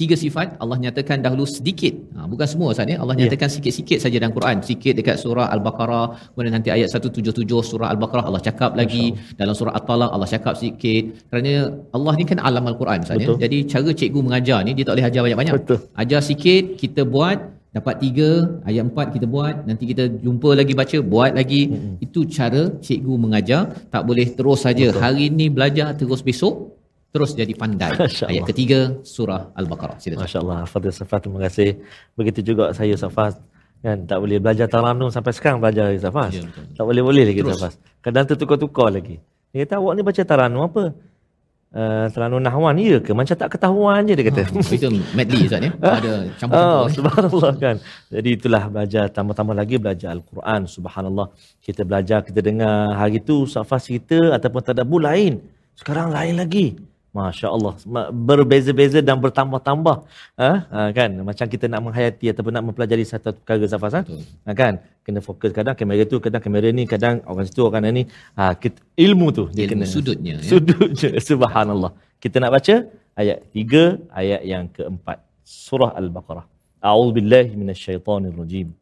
tiga 0.00 0.14
sifat 0.22 0.54
Allah 0.62 0.76
nyatakan 0.84 1.18
dahulu 1.24 1.44
sedikit 1.54 1.94
ha, 2.14 2.24
bukan 2.32 2.46
semua 2.52 2.68
Ustaz 2.74 2.88
ya 2.92 2.96
Allah 3.02 3.14
Ya. 3.18 3.20
nyatakan 3.26 3.50
sikit-sikit 3.54 3.98
saja 4.04 4.16
dalam 4.22 4.34
Quran 4.38 4.56
sikit 4.68 4.94
dekat 4.98 5.16
surah 5.22 5.46
Al-Baqarah 5.54 6.06
kemudian 6.32 6.54
nanti 6.56 6.70
ayat 6.76 6.88
177 6.94 7.42
surah 7.70 7.88
Al-Baqarah 7.94 8.24
Allah 8.30 8.42
cakap 8.48 8.70
lagi 8.80 9.04
dalam 9.40 9.54
surah 9.58 9.74
At-Talaq 9.78 10.10
Allah 10.16 10.28
cakap 10.34 10.54
sikit 10.62 11.02
kerana 11.28 11.52
Allah 11.96 12.12
ni 12.18 12.24
kan 12.30 12.38
alam 12.48 12.64
Al-Quran 12.72 12.98
Ustaz 13.04 13.18
ya 13.24 13.34
jadi 13.44 13.58
cara 13.72 13.90
cikgu 14.00 14.20
mengajar 14.26 14.58
ni 14.66 14.72
dia 14.78 14.84
tak 14.88 14.94
boleh 14.96 15.06
ajar 15.10 15.20
banyak-banyak 15.26 15.54
Betul. 15.58 15.78
ajar 16.02 16.20
sikit 16.30 16.64
kita 16.82 17.02
buat 17.14 17.38
dapat 17.76 17.94
tiga 18.04 18.28
ayat 18.68 18.84
empat 18.88 19.06
kita 19.16 19.26
buat 19.34 19.64
nanti 19.68 19.84
kita 19.90 20.04
jumpa 20.24 20.50
lagi 20.60 20.72
baca 20.80 20.98
buat 21.12 21.32
lagi 21.40 21.62
mm 21.72 21.94
itu 22.04 22.20
cara 22.36 22.62
cikgu 22.84 23.14
mengajar 23.24 23.62
tak 23.94 24.02
boleh 24.08 24.26
terus 24.38 24.60
saja 24.66 24.86
hari 25.02 25.26
ni 25.38 25.46
belajar 25.56 25.88
terus 26.00 26.20
besok 26.28 26.54
terus 27.14 27.30
jadi 27.40 27.52
pandai 27.62 27.92
Masya 27.96 28.24
ayat 28.28 28.42
Allah. 28.42 28.50
ketiga 28.50 28.78
surah 29.14 29.42
Al-Baqarah 29.60 29.96
silakan 30.02 30.24
Masya 30.24 30.38
Allah, 30.44 30.58
Fadil 30.72 30.92
Safas 30.96 31.20
terima 31.24 31.40
kasih. 31.46 31.68
Begitu 32.18 32.40
juga 32.48 32.64
saya 32.78 32.94
Safas 32.96 33.36
kan 33.84 33.98
tak 34.10 34.18
boleh 34.22 34.38
belajar 34.44 34.66
Taranum 34.70 35.10
sampai 35.12 35.32
sekarang 35.36 35.58
belajar 35.62 35.92
Safas. 35.98 36.32
Ya, 36.38 36.42
betul. 36.48 36.64
tak 36.76 36.84
boleh 36.88 37.02
boleh 37.08 37.24
lagi. 37.28 37.40
Safas. 37.44 37.74
Kadang 38.04 38.24
tertukar-tukar 38.30 38.88
lagi. 38.96 39.16
Dia 39.52 39.68
kata 39.68 39.74
awak 39.82 39.92
ni 39.96 40.02
baca 40.06 40.22
Taranum 40.24 40.62
apa? 40.64 40.82
Uh, 41.72 42.04
Taranum 42.12 42.36
Nahwan 42.36 42.76
ya 42.76 43.00
ke? 43.00 43.16
Macam 43.16 43.32
tak 43.32 43.48
ketahuan 43.56 44.04
je 44.04 44.12
dia 44.12 44.28
kata. 44.28 44.44
Oh, 44.52 44.60
itu 44.60 44.92
medley 45.16 45.48
Ustaz 45.48 45.64
ya 45.64 45.72
ada 45.80 46.12
Oh, 46.12 46.22
campur-campur 46.36 46.84
eh. 46.84 46.92
subhanallah 46.92 47.52
kan. 47.56 47.76
Jadi 48.12 48.28
itulah 48.36 48.62
belajar 48.68 49.04
tambah-tambah 49.08 49.56
lagi 49.56 49.80
belajar 49.80 50.12
Al-Quran. 50.12 50.68
Subhanallah. 50.68 51.32
Kita 51.64 51.88
belajar, 51.88 52.20
kita 52.28 52.44
dengar 52.44 52.92
hari 52.92 53.24
tu 53.24 53.48
Safas 53.48 53.88
cerita 53.88 54.36
ataupun 54.36 54.60
tadabbur 54.60 55.00
lain. 55.00 55.40
Sekarang 55.72 56.12
lain 56.12 56.36
lagi. 56.36 56.91
Masya 57.12 57.48
Allah 57.52 57.72
berbeza-beza 58.28 59.04
dan 59.04 59.20
bertambah-tambah. 59.20 59.96
Ha? 60.40 60.50
Ha, 60.74 60.78
kan? 60.96 61.10
Macam 61.28 61.44
kita 61.44 61.68
nak 61.68 61.80
menghayati 61.84 62.32
ataupun 62.32 62.52
nak 62.56 62.64
mempelajari 62.64 63.04
satu 63.04 63.36
perkara 63.36 63.68
Safas 63.68 63.92
ha? 63.98 64.02
ha? 64.48 64.52
kan? 64.56 64.80
Kena 65.04 65.20
fokus 65.20 65.52
kadang 65.52 65.76
kamera 65.76 66.08
tu 66.08 66.16
kadang 66.24 66.40
kamera 66.40 66.72
ni 66.72 66.88
kadang 66.88 67.20
orang 67.28 67.44
situ 67.44 67.68
orang 67.68 67.84
ni. 67.92 68.08
Ha, 68.32 68.56
kita, 68.56 68.80
ilmu 68.96 69.28
tu 69.28 69.44
dia 69.52 69.68
Ilmu 69.68 69.84
kena. 69.84 69.86
sudutnya, 69.94 70.34
ya. 70.40 70.48
sudutnya. 70.56 71.10
Subhanallah. 71.30 71.92
Kita 72.16 72.36
nak 72.40 72.50
baca 72.56 72.76
ayat 73.20 73.38
3 73.52 74.08
ayat 74.08 74.40
yang 74.48 74.64
keempat. 74.72 75.20
Surah 75.44 75.92
al-baqarah. 76.00 76.48
A'udzubillahi 76.80 77.52
minasyaitonirrajim 77.60 78.72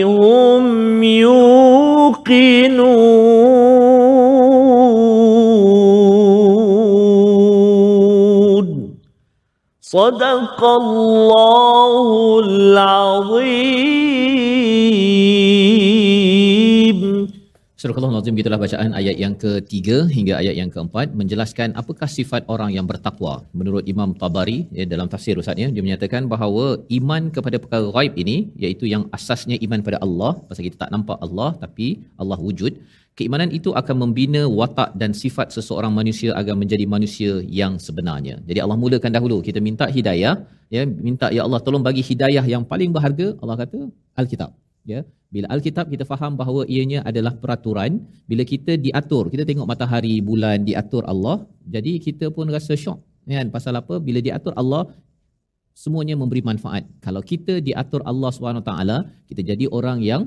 هم 0.04 1.04
يوقنون. 1.04 2.16
صدق 9.82 10.64
الله 10.64 12.40
العظيم. 12.46 14.15
Surah 17.86 18.02
Al-Nazim 18.10 18.38
gitulah 18.40 18.58
bacaan 18.62 18.92
ayat 19.00 19.16
yang 19.24 19.34
ketiga 19.42 19.98
hingga 20.16 20.34
ayat 20.42 20.56
yang 20.60 20.70
keempat 20.74 21.08
menjelaskan 21.20 21.70
apakah 21.82 22.08
sifat 22.16 22.42
orang 22.54 22.72
yang 22.76 22.86
bertakwa. 22.92 23.34
Menurut 23.60 23.84
Imam 23.94 24.10
Tabari 24.22 24.58
ya, 24.78 24.86
dalam 24.94 25.08
tafsir 25.14 25.36
Ustaz 25.42 25.62
ya, 25.64 25.68
dia 25.76 25.84
menyatakan 25.86 26.26
bahawa 26.34 26.66
iman 26.98 27.30
kepada 27.36 27.60
perkara 27.64 27.86
gaib 27.98 28.14
ini 28.24 28.38
iaitu 28.64 28.90
yang 28.94 29.04
asasnya 29.18 29.60
iman 29.68 29.86
pada 29.88 30.00
Allah 30.06 30.32
pasal 30.48 30.66
kita 30.68 30.78
tak 30.84 30.92
nampak 30.96 31.20
Allah 31.28 31.50
tapi 31.64 31.88
Allah 32.18 32.40
wujud. 32.48 32.74
Keimanan 33.20 33.54
itu 33.60 33.70
akan 33.82 33.96
membina 34.04 34.42
watak 34.60 34.90
dan 35.02 35.14
sifat 35.24 35.54
seseorang 35.56 35.94
manusia 36.00 36.34
agar 36.42 36.58
menjadi 36.62 36.86
manusia 36.96 37.34
yang 37.62 37.76
sebenarnya. 37.88 38.38
Jadi 38.50 38.60
Allah 38.66 38.80
mulakan 38.84 39.14
dahulu 39.18 39.38
kita 39.50 39.62
minta 39.70 39.86
hidayah 39.98 40.36
ya 40.76 40.84
minta 41.08 41.30
ya 41.38 41.44
Allah 41.46 41.62
tolong 41.66 41.86
bagi 41.90 42.02
hidayah 42.10 42.46
yang 42.54 42.66
paling 42.72 42.90
berharga 42.96 43.28
Allah 43.42 43.58
kata 43.62 43.80
Alkitab 44.22 44.65
ya. 44.94 45.02
Bila 45.34 45.48
alkitab 45.56 45.86
kita 45.94 46.06
faham 46.12 46.34
bahawa 46.42 46.62
ianya 46.74 47.00
adalah 47.10 47.34
peraturan 47.42 47.92
bila 48.30 48.44
kita 48.52 48.74
diatur 48.86 49.24
kita 49.34 49.44
tengok 49.50 49.68
matahari 49.72 50.16
bulan 50.30 50.64
diatur 50.70 51.04
Allah 51.14 51.38
jadi 51.76 51.94
kita 52.06 52.32
pun 52.36 52.48
rasa 52.56 52.74
syok. 52.84 53.00
Kan? 53.28 53.50
Pasal 53.56 53.74
apa? 53.82 53.98
Bila 54.08 54.20
diatur 54.28 54.54
Allah 54.62 54.84
semuanya 55.84 56.16
memberi 56.22 56.42
manfaat. 56.50 56.84
Kalau 57.06 57.22
kita 57.32 57.60
diatur 57.68 58.02
Allah 58.12 58.30
SWT 58.32 58.72
kita 59.30 59.42
jadi 59.52 59.66
orang 59.78 60.00
yang 60.12 60.24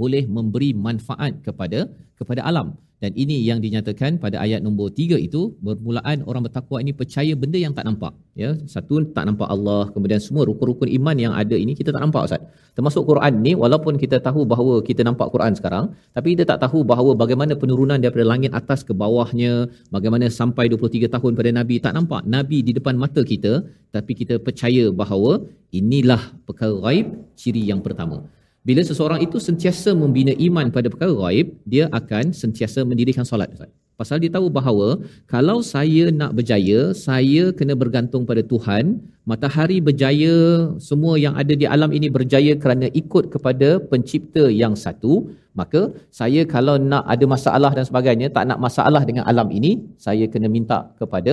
boleh 0.00 0.24
memberi 0.36 0.70
manfaat 0.86 1.40
kepada 1.46 1.88
kepada 2.20 2.44
alam 2.50 2.76
dan 3.02 3.14
ini 3.22 3.36
yang 3.46 3.58
dinyatakan 3.64 4.18
pada 4.22 4.36
ayat 4.44 4.60
nombor 4.66 4.90
tiga 4.90 5.14
itu 5.26 5.54
bermulaan 5.62 6.26
orang 6.30 6.42
bertakwa 6.46 6.82
ini 6.82 6.90
percaya 7.00 7.32
benda 7.42 7.58
yang 7.64 7.70
tak 7.76 7.86
nampak. 7.88 8.12
Ya 8.34 8.50
satu 8.72 9.06
tak 9.16 9.24
nampak 9.28 9.48
Allah 9.54 9.82
kemudian 9.94 10.18
semua 10.26 10.42
rukun-rukun 10.50 10.90
iman 10.98 11.16
yang 11.24 11.32
ada 11.42 11.54
ini 11.64 11.78
kita 11.78 11.94
tak 11.94 12.02
nampak 12.02 12.26
ustaz. 12.26 12.42
Termasuk 12.74 13.02
Quran 13.10 13.32
ni 13.46 13.52
walaupun 13.62 13.94
kita 14.02 14.18
tahu 14.28 14.42
bahawa 14.52 14.74
kita 14.88 15.06
nampak 15.08 15.30
Quran 15.34 15.54
sekarang 15.58 15.84
tapi 16.16 16.34
kita 16.34 16.44
tak 16.50 16.58
tahu 16.64 16.82
bahawa 16.92 17.14
bagaimana 17.22 17.54
penurunan 17.62 18.02
daripada 18.02 18.26
langit 18.32 18.50
atas 18.60 18.82
ke 18.88 18.90
bawahnya 19.02 19.52
bagaimana 19.94 20.26
sampai 20.40 20.66
23 20.74 21.14
tahun 21.14 21.32
pada 21.38 21.50
nabi 21.54 21.78
tak 21.86 21.94
nampak. 21.98 22.26
Nabi 22.26 22.58
di 22.66 22.74
depan 22.78 22.98
mata 23.04 23.22
kita 23.22 23.62
tapi 23.94 24.12
kita 24.20 24.42
percaya 24.42 24.90
bahawa 24.90 25.38
inilah 25.70 26.22
perkara 26.50 26.74
gaib 26.86 27.06
ciri 27.38 27.62
yang 27.70 27.78
pertama 27.86 28.18
bila 28.68 28.80
seseorang 28.88 29.20
itu 29.26 29.40
sentiasa 29.48 29.90
membina 30.00 30.32
iman 30.46 30.68
pada 30.76 30.92
perkara 30.92 31.12
gaib, 31.24 31.56
dia 31.72 31.84
akan 31.98 32.24
sentiasa 32.42 32.80
mendirikan 32.90 33.24
solat. 33.30 33.50
Pasal 34.00 34.20
dia 34.22 34.30
tahu 34.34 34.46
bahawa 34.56 34.88
kalau 35.34 35.56
saya 35.74 36.04
nak 36.18 36.32
berjaya, 36.38 36.80
saya 37.06 37.44
kena 37.58 37.74
bergantung 37.82 38.22
pada 38.30 38.42
Tuhan. 38.52 38.84
Matahari 39.30 39.78
berjaya, 39.88 40.34
semua 40.88 41.14
yang 41.24 41.34
ada 41.42 41.56
di 41.62 41.66
alam 41.74 41.90
ini 41.98 42.08
berjaya 42.16 42.52
kerana 42.62 42.86
ikut 43.02 43.24
kepada 43.34 43.68
pencipta 43.90 44.44
yang 44.62 44.76
satu. 44.84 45.14
Maka 45.60 45.80
saya 46.20 46.44
kalau 46.54 46.76
nak 46.92 47.04
ada 47.14 47.24
masalah 47.34 47.72
dan 47.78 47.84
sebagainya, 47.88 48.28
tak 48.36 48.46
nak 48.52 48.60
masalah 48.66 49.02
dengan 49.08 49.24
alam 49.32 49.48
ini, 49.58 49.72
saya 50.06 50.28
kena 50.30 50.46
minta 50.56 50.92
kepada 51.00 51.32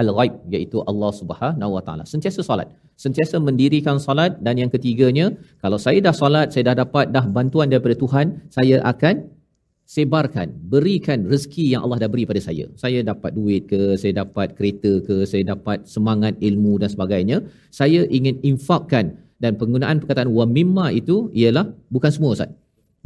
al-ghaib 0.00 0.32
iaitu 0.52 0.80
Allah 0.90 1.10
Subhanahu 1.20 1.70
Wa 1.76 1.82
Taala. 1.86 2.04
Sentiasa 2.04 2.40
solat, 2.44 2.68
sentiasa 3.00 3.36
mendirikan 3.40 3.96
solat 4.06 4.36
dan 4.44 4.60
yang 4.60 4.70
ketiganya, 4.72 5.32
kalau 5.64 5.78
saya 5.80 5.98
dah 6.06 6.14
solat, 6.14 6.52
saya 6.52 6.72
dah 6.72 6.76
dapat 6.84 7.12
dah 7.16 7.24
bantuan 7.36 7.72
daripada 7.72 7.96
Tuhan, 7.96 8.26
saya 8.52 8.84
akan 8.92 9.36
sebarkan, 9.86 10.50
berikan 10.66 11.24
rezeki 11.30 11.78
yang 11.78 11.86
Allah 11.86 12.04
dah 12.04 12.10
beri 12.10 12.26
pada 12.26 12.42
saya. 12.42 12.66
Saya 12.74 13.06
dapat 13.06 13.30
duit 13.38 13.70
ke, 13.70 13.94
saya 13.94 14.26
dapat 14.26 14.58
kereta 14.58 14.92
ke, 15.06 15.22
saya 15.30 15.54
dapat 15.54 15.86
semangat 15.86 16.34
ilmu 16.42 16.82
dan 16.82 16.90
sebagainya. 16.90 17.46
Saya 17.70 18.02
ingin 18.10 18.42
infakkan 18.42 19.14
dan 19.38 19.54
penggunaan 19.60 20.02
perkataan 20.02 20.32
wa 20.34 20.44
mimma 20.44 20.90
itu 20.90 21.30
ialah 21.32 21.70
bukan 21.94 22.10
semua 22.10 22.34
Ustaz. 22.34 22.50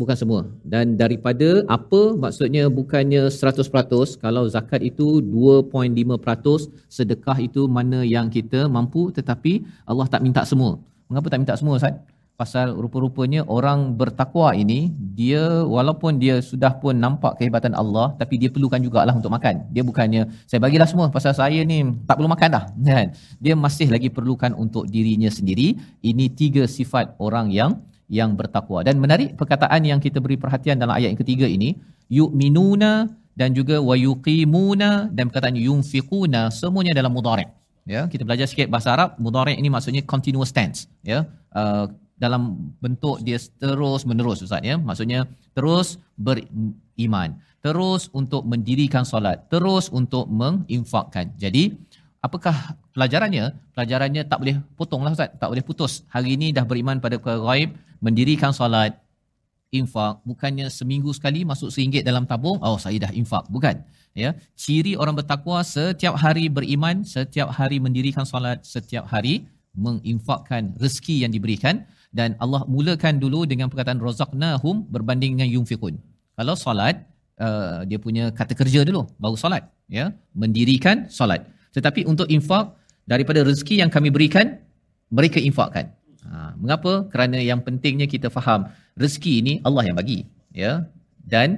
Bukan 0.01 0.17
semua. 0.17 0.41
Dan 0.65 0.97
daripada 0.97 1.61
apa 1.69 2.17
maksudnya 2.17 2.73
bukannya 2.73 3.29
100%, 3.29 4.17
kalau 4.17 4.49
zakat 4.49 4.81
itu 4.81 5.21
2.5%, 5.21 6.73
sedekah 6.89 7.37
itu 7.37 7.69
mana 7.69 8.01
yang 8.01 8.33
kita 8.33 8.65
mampu 8.65 9.13
tetapi 9.13 9.53
Allah 9.85 10.09
tak 10.09 10.25
minta 10.25 10.41
semua. 10.49 10.81
Mengapa 11.13 11.29
tak 11.29 11.41
minta 11.45 11.53
semua 11.61 11.77
Ustaz? 11.77 12.01
Pasal 12.41 12.73
rupa-rupanya 12.73 13.45
orang 13.45 13.93
bertakwa 14.01 14.57
ini, 14.57 14.89
dia 14.97 15.61
walaupun 15.69 16.17
dia 16.17 16.41
sudah 16.41 16.73
pun 16.81 16.97
nampak 16.97 17.37
kehebatan 17.37 17.77
Allah, 17.77 18.17
tapi 18.17 18.41
dia 18.41 18.49
perlukan 18.49 18.81
jugalah 18.81 19.13
untuk 19.13 19.29
makan. 19.29 19.69
Dia 19.69 19.85
bukannya, 19.85 20.25
saya 20.49 20.65
bagilah 20.65 20.89
semua 20.89 21.13
pasal 21.13 21.37
saya 21.37 21.61
ni 21.61 21.85
tak 22.09 22.17
perlu 22.17 22.33
makan 22.33 22.49
dah. 22.57 22.65
Kan? 22.89 23.13
Dia 23.45 23.53
masih 23.53 23.93
lagi 23.93 24.09
perlukan 24.09 24.57
untuk 24.57 24.89
dirinya 24.89 25.29
sendiri. 25.29 25.77
Ini 26.01 26.33
tiga 26.33 26.65
sifat 26.65 27.21
orang 27.21 27.53
yang 27.53 27.77
yang 28.11 28.35
bertakwa. 28.35 28.83
Dan 28.83 28.99
menarik 28.99 29.39
perkataan 29.39 29.87
yang 29.87 30.03
kita 30.03 30.19
beri 30.19 30.35
perhatian 30.35 30.83
dalam 30.83 30.99
ayat 30.99 31.15
yang 31.15 31.21
ketiga 31.23 31.47
ini, 31.47 31.79
yu'minuna 32.11 33.07
dan 33.39 33.55
juga 33.55 33.79
wa 33.79 33.95
yuqimuna 33.95 35.15
dan 35.15 35.31
perkataan 35.31 35.55
yunfiquna 35.55 36.51
semuanya 36.51 36.91
dalam 36.91 37.15
mudhari'. 37.15 37.47
Ya, 37.87 38.11
kita 38.11 38.27
belajar 38.27 38.51
sikit 38.51 38.69
bahasa 38.69 38.93
Arab, 38.93 39.17
mudhari' 39.23 39.57
ini 39.57 39.71
maksudnya 39.71 40.03
continuous 40.05 40.51
tense, 40.51 40.91
ya. 41.07 41.25
Uh, 41.55 41.87
dalam 42.21 42.77
bentuk 42.85 43.25
dia 43.25 43.41
terus 43.57 44.05
menerus 44.05 44.45
Ustaz 44.45 44.61
ya. 44.61 44.77
Maksudnya 44.77 45.25
terus 45.57 45.97
beriman, 46.21 47.41
terus 47.65 48.13
untuk 48.13 48.45
mendirikan 48.45 49.09
solat, 49.09 49.49
terus 49.49 49.89
untuk 49.89 50.29
menginfakkan. 50.29 51.33
Jadi 51.41 51.81
apakah 52.21 52.77
pelajarannya? 52.93 53.57
Pelajarannya 53.73 54.29
tak 54.29 54.39
boleh 54.45 54.61
potonglah 54.77 55.17
Ustaz, 55.17 55.33
tak 55.41 55.49
boleh 55.49 55.65
putus. 55.65 56.05
Hari 56.13 56.37
ini 56.37 56.53
dah 56.53 56.69
beriman 56.69 57.01
pada 57.01 57.17
perkara 57.17 57.41
gaib, 57.41 57.73
mendirikan 58.01 58.51
solat, 58.51 58.99
infak 59.71 60.19
bukannya 60.27 60.67
seminggu 60.69 61.15
sekali 61.15 61.47
masuk 61.47 61.71
RM1 61.71 62.03
dalam 62.03 62.27
tabung? 62.27 62.59
Oh 62.61 62.77
saya 62.77 62.99
dah 63.09 63.13
infak 63.15 63.47
bukan. 63.49 63.81
Ya 64.11 64.35
ciri 64.59 64.99
orang 64.99 65.15
bertakwa 65.15 65.63
setiap 65.63 66.19
hari 66.19 66.51
beriman 66.51 67.07
setiap 67.07 67.55
hari 67.55 67.79
mendirikan 67.79 68.27
solat 68.27 68.67
setiap 68.67 69.07
hari 69.07 69.47
menginfakkan 69.71 70.75
rezeki 70.83 71.23
yang 71.23 71.31
diberikan 71.31 71.87
dan 72.11 72.35
Allah 72.43 72.67
mulakan 72.67 73.23
dulu 73.23 73.47
dengan 73.47 73.71
perkataan 73.71 74.03
razaqnahum 74.03 74.91
berbanding 74.91 75.39
dengan 75.39 75.47
yunfiqun. 75.55 75.95
Kalau 76.35 76.59
solat 76.59 77.07
uh, 77.39 77.87
dia 77.87 78.03
punya 78.03 78.35
kata 78.35 78.59
kerja 78.59 78.83
dulu 78.83 79.07
baru 79.23 79.39
solat 79.39 79.71
ya 79.87 80.11
mendirikan 80.35 81.07
solat 81.07 81.47
tetapi 81.71 82.03
untuk 82.11 82.27
infak 82.27 82.75
daripada 83.07 83.47
rezeki 83.47 83.87
yang 83.87 83.91
kami 83.95 84.11
berikan 84.11 84.59
mereka 85.15 85.39
infakkan 85.39 85.95
mengapa? 86.63 86.93
Kerana 87.13 87.39
yang 87.51 87.61
pentingnya 87.67 88.07
kita 88.15 88.29
faham 88.37 88.71
rezeki 89.03 89.33
ini 89.43 89.53
Allah 89.67 89.83
yang 89.89 89.97
bagi 90.01 90.19
ya. 90.63 90.73
Dan 91.33 91.49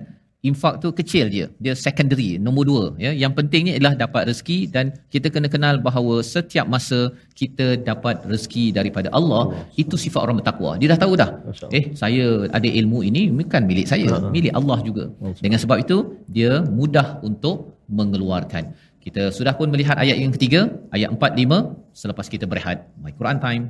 infak 0.48 0.74
tu 0.82 0.88
kecil 0.98 1.26
je 1.34 1.44
dia 1.64 1.74
secondary 1.84 2.28
nombor 2.44 2.64
dua 2.70 2.84
ya. 3.05 3.11
Yang 3.22 3.32
pentingnya 3.38 3.72
ialah 3.78 3.94
dapat 4.05 4.22
rezeki 4.30 4.59
dan 4.74 4.86
kita 5.14 5.30
kena 5.34 5.48
kenal 5.55 5.74
bahawa 5.86 6.14
setiap 6.34 6.66
masa 6.74 7.00
kita 7.40 7.66
dapat 7.90 8.16
rezeki 8.32 8.64
daripada 8.78 9.09
Allah 9.18 9.42
itu 9.82 9.94
sifat 10.05 10.20
orang 10.26 10.38
bertakwa. 10.42 10.70
Dia 10.80 10.88
dah 10.92 11.00
tahu 11.05 11.14
dah. 11.22 11.30
Eh 11.78 11.84
saya 12.03 12.26
ada 12.59 12.68
ilmu 12.80 13.00
ini 13.11 13.22
bukan 13.40 13.62
milik 13.70 13.86
saya 13.92 14.18
milik 14.36 14.53
Allah 14.61 14.78
juga. 14.88 15.05
Dengan 15.44 15.59
sebab 15.62 15.78
itu 15.84 15.98
dia 16.36 16.53
mudah 16.80 17.22
untuk 17.28 17.78
mengeluarkan. 17.98 18.74
Kita 19.03 19.22
sudah 19.36 19.55
pun 19.59 19.70
melihat 19.74 19.98
ayat 19.98 20.16
yang 20.22 20.30
ketiga 20.34 20.61
ayat 20.94 21.11
4 21.11 21.18
5 21.18 22.00
selepas 22.03 22.26
kita 22.34 22.44
berehat 22.50 22.86
my 23.03 23.11
Quran 23.18 23.38
time 23.46 23.64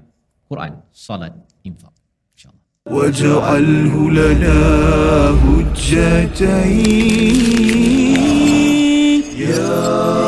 قرآن 0.53 0.75
صلاة 0.93 1.35
إنفاق 1.67 1.95
إن 2.35 2.39
شاء 2.43 2.53
الله. 2.53 2.65
واجعله 2.97 3.95
لنا 4.21 4.59
هجتين. 5.45 6.83
يا 9.39 10.22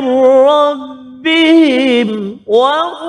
من 0.00 0.04
ربهم 0.48 2.10
وأولئك 2.46 2.99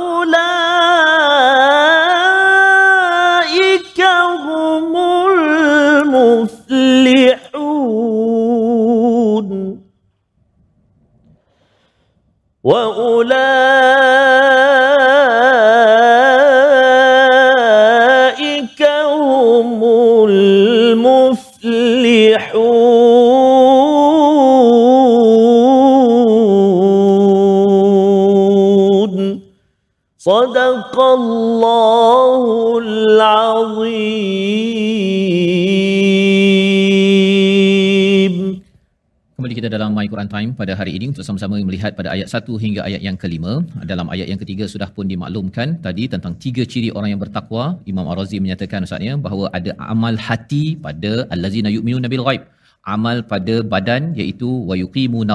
Time 40.43 40.59
pada 40.61 40.73
hari 40.79 40.93
ini 40.99 41.07
untuk 41.11 41.25
sama-sama 41.27 41.55
melihat 41.69 41.93
pada 41.99 42.09
ayat 42.15 42.27
1 42.27 42.63
hingga 42.63 42.81
ayat 42.89 43.01
yang 43.07 43.17
kelima. 43.23 43.53
Dalam 43.91 44.07
ayat 44.15 44.27
yang 44.31 44.41
ketiga 44.43 44.65
sudah 44.73 44.89
pun 44.97 45.07
dimaklumkan 45.13 45.79
tadi 45.87 46.05
tentang 46.15 46.35
tiga 46.45 46.63
ciri 46.73 46.89
orang 46.97 47.11
yang 47.15 47.21
bertakwa. 47.23 47.65
Imam 47.93 48.07
Ar-Razi 48.13 48.43
menyatakan 48.45 48.83
Ustaznya 48.87 49.15
bahawa 49.27 49.47
ada 49.59 49.71
amal 49.95 50.19
hati 50.27 50.65
pada 50.87 51.13
allazina 51.35 51.71
yu'minuna 51.77 52.11
bil 52.15 52.27
ghaib. 52.27 52.43
Amal 52.83 53.23
pada 53.31 53.63
badan 53.73 54.11
iaitu 54.19 54.49
wa 54.69 54.75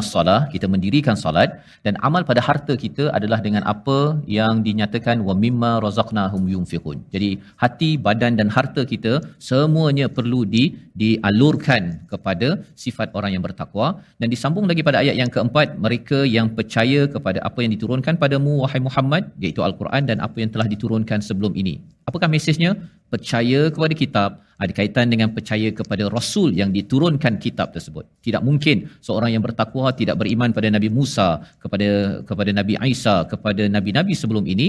salah, 0.04 0.52
kita 0.54 0.68
mendirikan 0.68 1.16
salat 1.16 1.64
dan 1.86 1.96
amal 2.08 2.28
pada 2.30 2.44
harta 2.48 2.76
kita 2.76 3.08
adalah 3.18 3.40
dengan 3.46 3.64
apa 3.64 4.20
yang 4.28 4.60
dinyatakan 4.68 5.24
wa 5.28 5.32
mimma 5.44 5.80
razaqnahum 5.80 6.44
yunfiqun. 6.54 7.08
Jadi 7.14 7.40
hati, 7.56 7.96
badan 7.96 8.36
dan 8.36 8.52
harta 8.52 8.84
kita 8.84 9.24
semuanya 9.40 10.12
perlu 10.18 10.44
di 10.44 10.76
dialurkan 11.02 12.04
kepada 12.12 12.68
sifat 12.76 13.16
orang 13.16 13.40
yang 13.40 13.44
bertakwa 13.48 14.04
dan 14.20 14.28
disambung 14.28 14.68
lagi 14.68 14.84
pada 14.84 15.00
ayat 15.00 15.16
yang 15.16 15.32
keempat 15.32 15.80
mereka 15.80 16.28
yang 16.28 16.52
percaya 16.52 17.08
kepada 17.08 17.40
apa 17.48 17.64
yang 17.64 17.72
diturunkan 17.72 18.20
padamu 18.20 18.60
wahai 18.64 18.84
Muhammad 18.84 19.32
iaitu 19.40 19.64
al-Quran 19.64 20.04
dan 20.04 20.20
apa 20.20 20.36
yang 20.44 20.52
telah 20.52 20.68
diturunkan 20.68 21.24
sebelum 21.24 21.56
ini. 21.56 21.80
Apakah 22.04 22.28
mesejnya? 22.28 22.76
Percaya 23.08 23.72
kepada 23.72 23.96
kitab 23.96 24.44
ada 24.58 24.72
kaitan 24.74 25.06
dengan 25.14 25.30
percaya 25.36 25.70
kepada 25.80 26.04
rasul 26.10 26.50
yang 26.60 26.70
diturunkan 26.78 27.38
kitab 27.38 27.74
tersebut. 27.76 28.06
Tidak 28.26 28.42
mungkin 28.42 28.90
seorang 29.08 29.38
yang 29.38 29.44
bertakwa 29.46 29.94
tidak 29.94 30.18
beriman 30.22 30.50
pada 30.58 30.68
Nabi 30.74 30.90
Musa, 30.98 31.28
kepada 31.64 32.22
kepada 32.30 32.52
Nabi 32.60 32.74
Isa, 32.94 33.16
kepada 33.32 33.64
nabi-nabi 33.70 34.14
sebelum 34.18 34.46
ini 34.54 34.68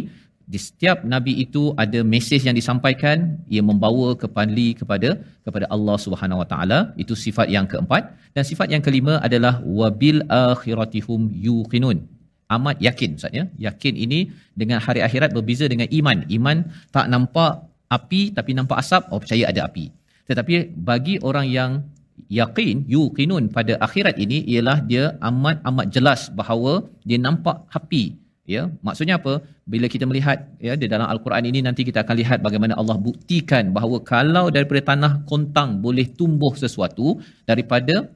di 0.49 0.59
setiap 0.66 1.05
nabi 1.12 1.32
itu 1.45 1.62
ada 1.82 2.01
mesej 2.12 2.41
yang 2.49 2.57
disampaikan 2.57 3.36
ia 3.53 3.61
membawa 3.70 4.16
kembali 4.22 4.68
kepada 4.80 5.20
kepada 5.45 5.68
Allah 5.74 5.97
Subhanahu 6.05 6.41
Wa 6.43 6.49
Taala. 6.53 6.78
Itu 7.03 7.12
sifat 7.12 7.53
yang 7.53 7.68
keempat. 7.68 8.16
Dan 8.32 8.45
sifat 8.51 8.72
yang 8.72 8.80
kelima 8.86 9.20
adalah 9.26 9.61
wabil 9.80 10.24
akhiratihum 10.24 11.20
yuqinun. 11.49 12.01
Amat 12.57 12.80
yakin 12.80 13.11
maksudnya 13.16 13.45
yakin 13.61 13.95
ini 14.05 14.20
dengan 14.61 14.80
hari 14.80 15.05
akhirat 15.05 15.36
berbeza 15.36 15.68
dengan 15.68 15.89
iman. 15.99 16.24
Iman 16.32 16.64
tak 16.97 17.12
nampak 17.12 17.68
api 17.97 18.20
tapi 18.36 18.51
nampak 18.59 18.78
asap 18.82 19.03
oh 19.12 19.20
percaya 19.22 19.45
ada 19.53 19.61
api. 19.68 19.86
Tetapi 20.28 20.76
bagi 20.89 21.16
orang 21.28 21.47
yang 21.59 21.70
yakin 22.39 22.84
yuqinun 22.95 23.45
pada 23.57 23.74
akhirat 23.86 24.16
ini 24.24 24.39
ialah 24.53 24.78
dia 24.91 25.05
amat 25.28 25.62
amat 25.70 25.86
jelas 25.97 26.20
bahawa 26.41 26.72
dia 27.09 27.18
nampak 27.26 27.64
api. 27.78 28.05
Ya 28.49 28.62
maksudnya 28.86 29.20
apa? 29.20 29.45
Bila 29.72 29.86
kita 29.93 30.05
melihat 30.09 30.39
ya 30.66 30.72
di 30.82 30.89
dalam 30.93 31.05
al-Quran 31.12 31.45
ini 31.51 31.61
nanti 31.66 31.84
kita 31.89 32.01
akan 32.05 32.16
lihat 32.20 32.39
bagaimana 32.47 32.74
Allah 32.80 32.97
buktikan 33.09 33.76
bahawa 33.76 34.01
kalau 34.12 34.45
daripada 34.57 34.80
tanah 34.91 35.12
kontang 35.30 35.84
boleh 35.84 36.07
tumbuh 36.18 36.53
sesuatu 36.62 37.20
daripada 37.51 38.09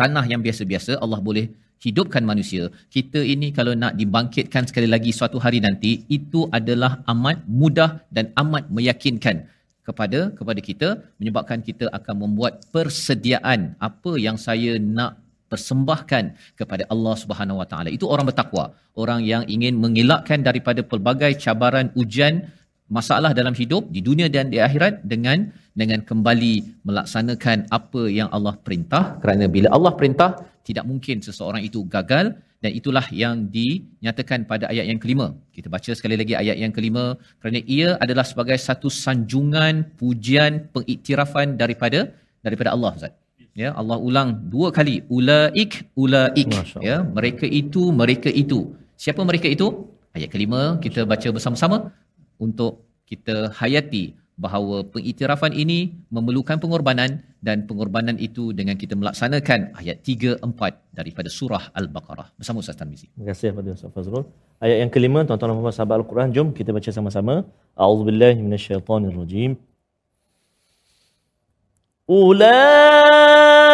tanah 0.00 0.24
yang 0.32 0.42
biasa-biasa 0.46 0.98
Allah 1.04 1.20
boleh 1.28 1.46
hidupkan 1.86 2.24
manusia 2.30 2.64
kita 2.96 3.20
ini 3.34 3.48
kalau 3.58 3.72
nak 3.82 3.94
dibangkitkan 4.00 4.64
sekali 4.70 4.88
lagi 4.94 5.10
suatu 5.18 5.38
hari 5.44 5.58
nanti 5.66 5.92
itu 6.18 6.42
adalah 6.58 6.92
amat 7.12 7.38
mudah 7.60 7.90
dan 8.16 8.26
amat 8.42 8.64
meyakinkan 8.76 9.36
kepada 9.88 10.20
kepada 10.38 10.60
kita 10.68 10.88
menyebabkan 11.18 11.60
kita 11.68 11.86
akan 11.98 12.14
membuat 12.22 12.52
persediaan 12.74 13.60
apa 13.88 14.12
yang 14.26 14.38
saya 14.46 14.72
nak 14.98 15.12
persembahkan 15.52 16.24
kepada 16.60 16.88
Allah 16.92 17.14
Subhanahu 17.22 17.60
Wa 17.60 17.66
Taala. 17.70 17.88
Itu 17.96 18.08
orang 18.12 18.26
bertakwa, 18.30 18.64
orang 19.02 19.20
yang 19.32 19.42
ingin 19.54 19.76
mengelakkan 19.84 20.40
daripada 20.48 20.80
pelbagai 20.90 21.32
cabaran 21.44 21.92
ujian 22.02 22.48
masalah 22.96 23.30
dalam 23.38 23.54
hidup 23.60 23.82
di 23.94 24.00
dunia 24.08 24.28
dan 24.36 24.48
di 24.52 24.58
akhirat 24.66 24.94
dengan 25.12 25.52
dengan 25.80 26.00
kembali 26.08 26.54
melaksanakan 26.88 27.58
apa 27.78 28.02
yang 28.18 28.28
Allah 28.36 28.54
perintah 28.64 29.04
kerana 29.22 29.44
bila 29.54 29.68
Allah 29.76 29.92
perintah 30.00 30.30
tidak 30.68 30.84
mungkin 30.90 31.16
seseorang 31.26 31.62
itu 31.68 31.80
gagal 31.94 32.26
dan 32.62 32.70
itulah 32.78 33.06
yang 33.22 33.36
dinyatakan 33.56 34.46
pada 34.50 34.64
ayat 34.72 34.86
yang 34.90 35.00
kelima. 35.02 35.26
Kita 35.56 35.66
baca 35.74 35.90
sekali 35.98 36.14
lagi 36.20 36.34
ayat 36.42 36.56
yang 36.62 36.72
kelima 36.76 37.04
kerana 37.42 37.60
ia 37.76 37.88
adalah 38.04 38.24
sebagai 38.30 38.54
satu 38.68 38.88
sanjungan, 39.04 39.74
pujian, 40.00 40.70
pengiktirafan 40.74 41.58
daripada 41.62 42.00
daripada 42.46 42.70
Allah 42.74 42.92
Ustaz. 42.98 43.12
Ya, 43.62 43.70
Allah 43.80 43.98
ulang 44.08 44.28
dua 44.52 44.68
kali 44.76 44.94
ulaik 45.16 45.72
ulaik 46.02 46.48
ya, 46.88 46.96
mereka 47.16 47.44
itu 47.62 47.82
mereka 48.02 48.30
itu. 48.42 48.60
Siapa 49.04 49.20
mereka 49.30 49.50
itu? 49.56 49.66
Ayat 50.16 50.30
kelima 50.32 50.62
kita 50.84 51.02
baca 51.12 51.28
bersama-sama 51.36 51.78
untuk 52.46 52.72
kita 53.10 53.36
hayati 53.58 54.04
bahawa 54.36 54.82
pengiktirafan 54.94 55.52
ini 55.52 55.92
memerlukan 56.08 56.56
pengorbanan 56.62 57.20
dan 57.44 57.68
pengorbanan 57.68 58.16
itu 58.16 58.56
dengan 58.56 58.78
kita 58.80 58.94
melaksanakan 58.96 59.76
ayat 59.80 60.00
3 60.00 60.40
4 60.40 60.96
daripada 60.98 61.28
surah 61.28 61.64
al-baqarah 61.76 62.32
bersama 62.38 62.64
Ustaz 62.64 62.78
Tarmizi. 62.80 63.06
Terima 63.12 63.26
kasih 63.30 63.52
kepada 63.52 63.68
Ustaz 63.76 63.90
Fazrul. 63.94 64.24
Ayat 64.62 64.76
yang 64.82 64.90
kelima 64.94 65.26
tuan-tuan 65.26 65.50
dan 65.50 65.56
puan-puan 65.58 65.76
sahabat 65.76 65.96
al-Quran 66.00 66.28
jom 66.36 66.48
kita 66.56 66.70
baca 66.76 66.90
sama-sama. 66.98 67.34
A'udzubillahi 67.76 68.40
minasyaitonirrajim. 68.46 69.58
Ulaa 72.08 73.71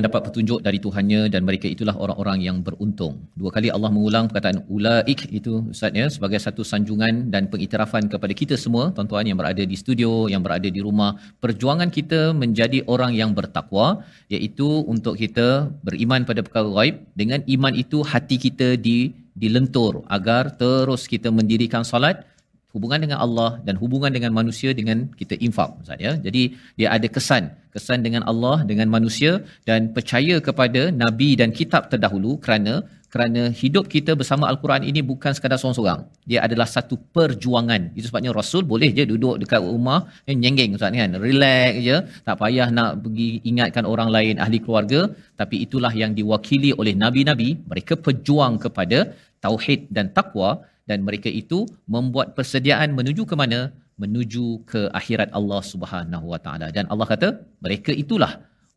mendapat 0.00 0.32
petunjuk 0.32 0.64
dari 0.64 0.80
Tuhannya 0.80 1.28
dan 1.28 1.44
mereka 1.44 1.68
itulah 1.68 1.92
orang-orang 1.92 2.40
yang 2.40 2.56
beruntung. 2.64 3.28
Dua 3.36 3.52
kali 3.52 3.68
Allah 3.68 3.92
mengulang 3.92 4.32
perkataan 4.32 4.64
ulaik 4.72 5.28
itu 5.28 5.68
Ustaz 5.68 5.92
ya 5.92 6.08
sebagai 6.08 6.40
satu 6.40 6.64
sanjungan 6.64 7.28
dan 7.28 7.52
pengiktirafan 7.52 8.08
kepada 8.08 8.32
kita 8.32 8.56
semua 8.56 8.90
tuan-tuan 8.96 9.28
yang 9.28 9.36
berada 9.36 9.60
di 9.60 9.76
studio, 9.76 10.26
yang 10.32 10.40
berada 10.40 10.66
di 10.72 10.80
rumah. 10.80 11.20
Perjuangan 11.44 11.92
kita 11.92 12.32
menjadi 12.32 12.80
orang 12.88 13.12
yang 13.12 13.36
bertakwa 13.36 14.00
iaitu 14.32 14.88
untuk 14.88 15.20
kita 15.20 15.68
beriman 15.84 16.24
pada 16.24 16.40
perkara 16.40 16.72
gaib. 16.80 17.04
Dengan 17.12 17.44
iman 17.44 17.76
itu 17.76 18.00
hati 18.00 18.40
kita 18.40 18.80
di 18.80 19.12
dilentur 19.36 20.02
agar 20.08 20.52
terus 20.56 21.06
kita 21.06 21.28
mendirikan 21.28 21.86
solat 21.86 22.26
hubungan 22.74 23.00
dengan 23.04 23.18
Allah 23.24 23.50
dan 23.66 23.74
hubungan 23.82 24.12
dengan 24.16 24.32
manusia 24.38 24.70
dengan 24.78 24.98
kita 25.20 25.34
infak 25.46 25.70
ya. 26.06 26.12
Jadi 26.26 26.42
dia 26.78 26.88
ada 26.96 27.08
kesan, 27.16 27.44
kesan 27.74 28.00
dengan 28.06 28.22
Allah 28.30 28.56
dengan 28.70 28.88
manusia 28.96 29.32
dan 29.68 29.90
percaya 29.96 30.36
kepada 30.48 30.82
nabi 31.02 31.30
dan 31.40 31.50
kitab 31.60 31.90
terdahulu 31.92 32.32
kerana 32.44 32.74
kerana 33.12 33.42
hidup 33.60 33.84
kita 33.94 34.14
bersama 34.20 34.44
al-Quran 34.50 34.82
ini 34.90 35.00
bukan 35.10 35.32
sekadar 35.36 35.58
seorang-seorang. 35.58 36.00
Dia 36.30 36.46
adalah 36.46 36.66
satu 36.74 36.94
perjuangan. 37.16 37.90
Itu 37.98 38.06
sebabnya 38.08 38.30
Rasul 38.40 38.62
boleh 38.72 38.90
je 38.98 39.04
duduk 39.12 39.34
dekat 39.42 39.60
rumah 39.66 40.06
eh, 40.30 40.36
nyenggeng 40.42 40.78
Ustaz 40.78 40.94
kan. 40.94 41.18
Relax 41.24 41.72
je, 41.86 41.96
tak 42.26 42.36
payah 42.42 42.68
nak 42.78 43.02
pergi 43.02 43.42
ingatkan 43.50 43.84
orang 43.92 44.08
lain 44.16 44.34
ahli 44.44 44.58
keluarga, 44.64 45.00
tapi 45.40 45.58
itulah 45.66 45.90
yang 46.02 46.14
diwakili 46.18 46.70
oleh 46.80 46.94
nabi-nabi, 47.02 47.50
mereka 47.70 47.98
pejuang 48.06 48.62
kepada 48.64 49.10
tauhid 49.44 49.90
dan 49.96 50.14
takwa 50.18 50.62
dan 50.90 51.06
mereka 51.08 51.30
itu 51.42 51.58
membuat 51.94 52.28
persediaan 52.36 52.90
menuju 52.98 53.22
ke 53.30 53.34
mana? 53.42 53.60
Menuju 54.02 54.44
ke 54.70 54.80
akhirat 55.00 55.30
Allah 55.38 55.62
Subhanahu 55.72 56.26
Wa 56.32 56.40
Taala. 56.44 56.68
Dan 56.76 56.84
Allah 56.92 57.06
kata 57.12 57.28
mereka 57.64 57.92
itulah 58.02 58.32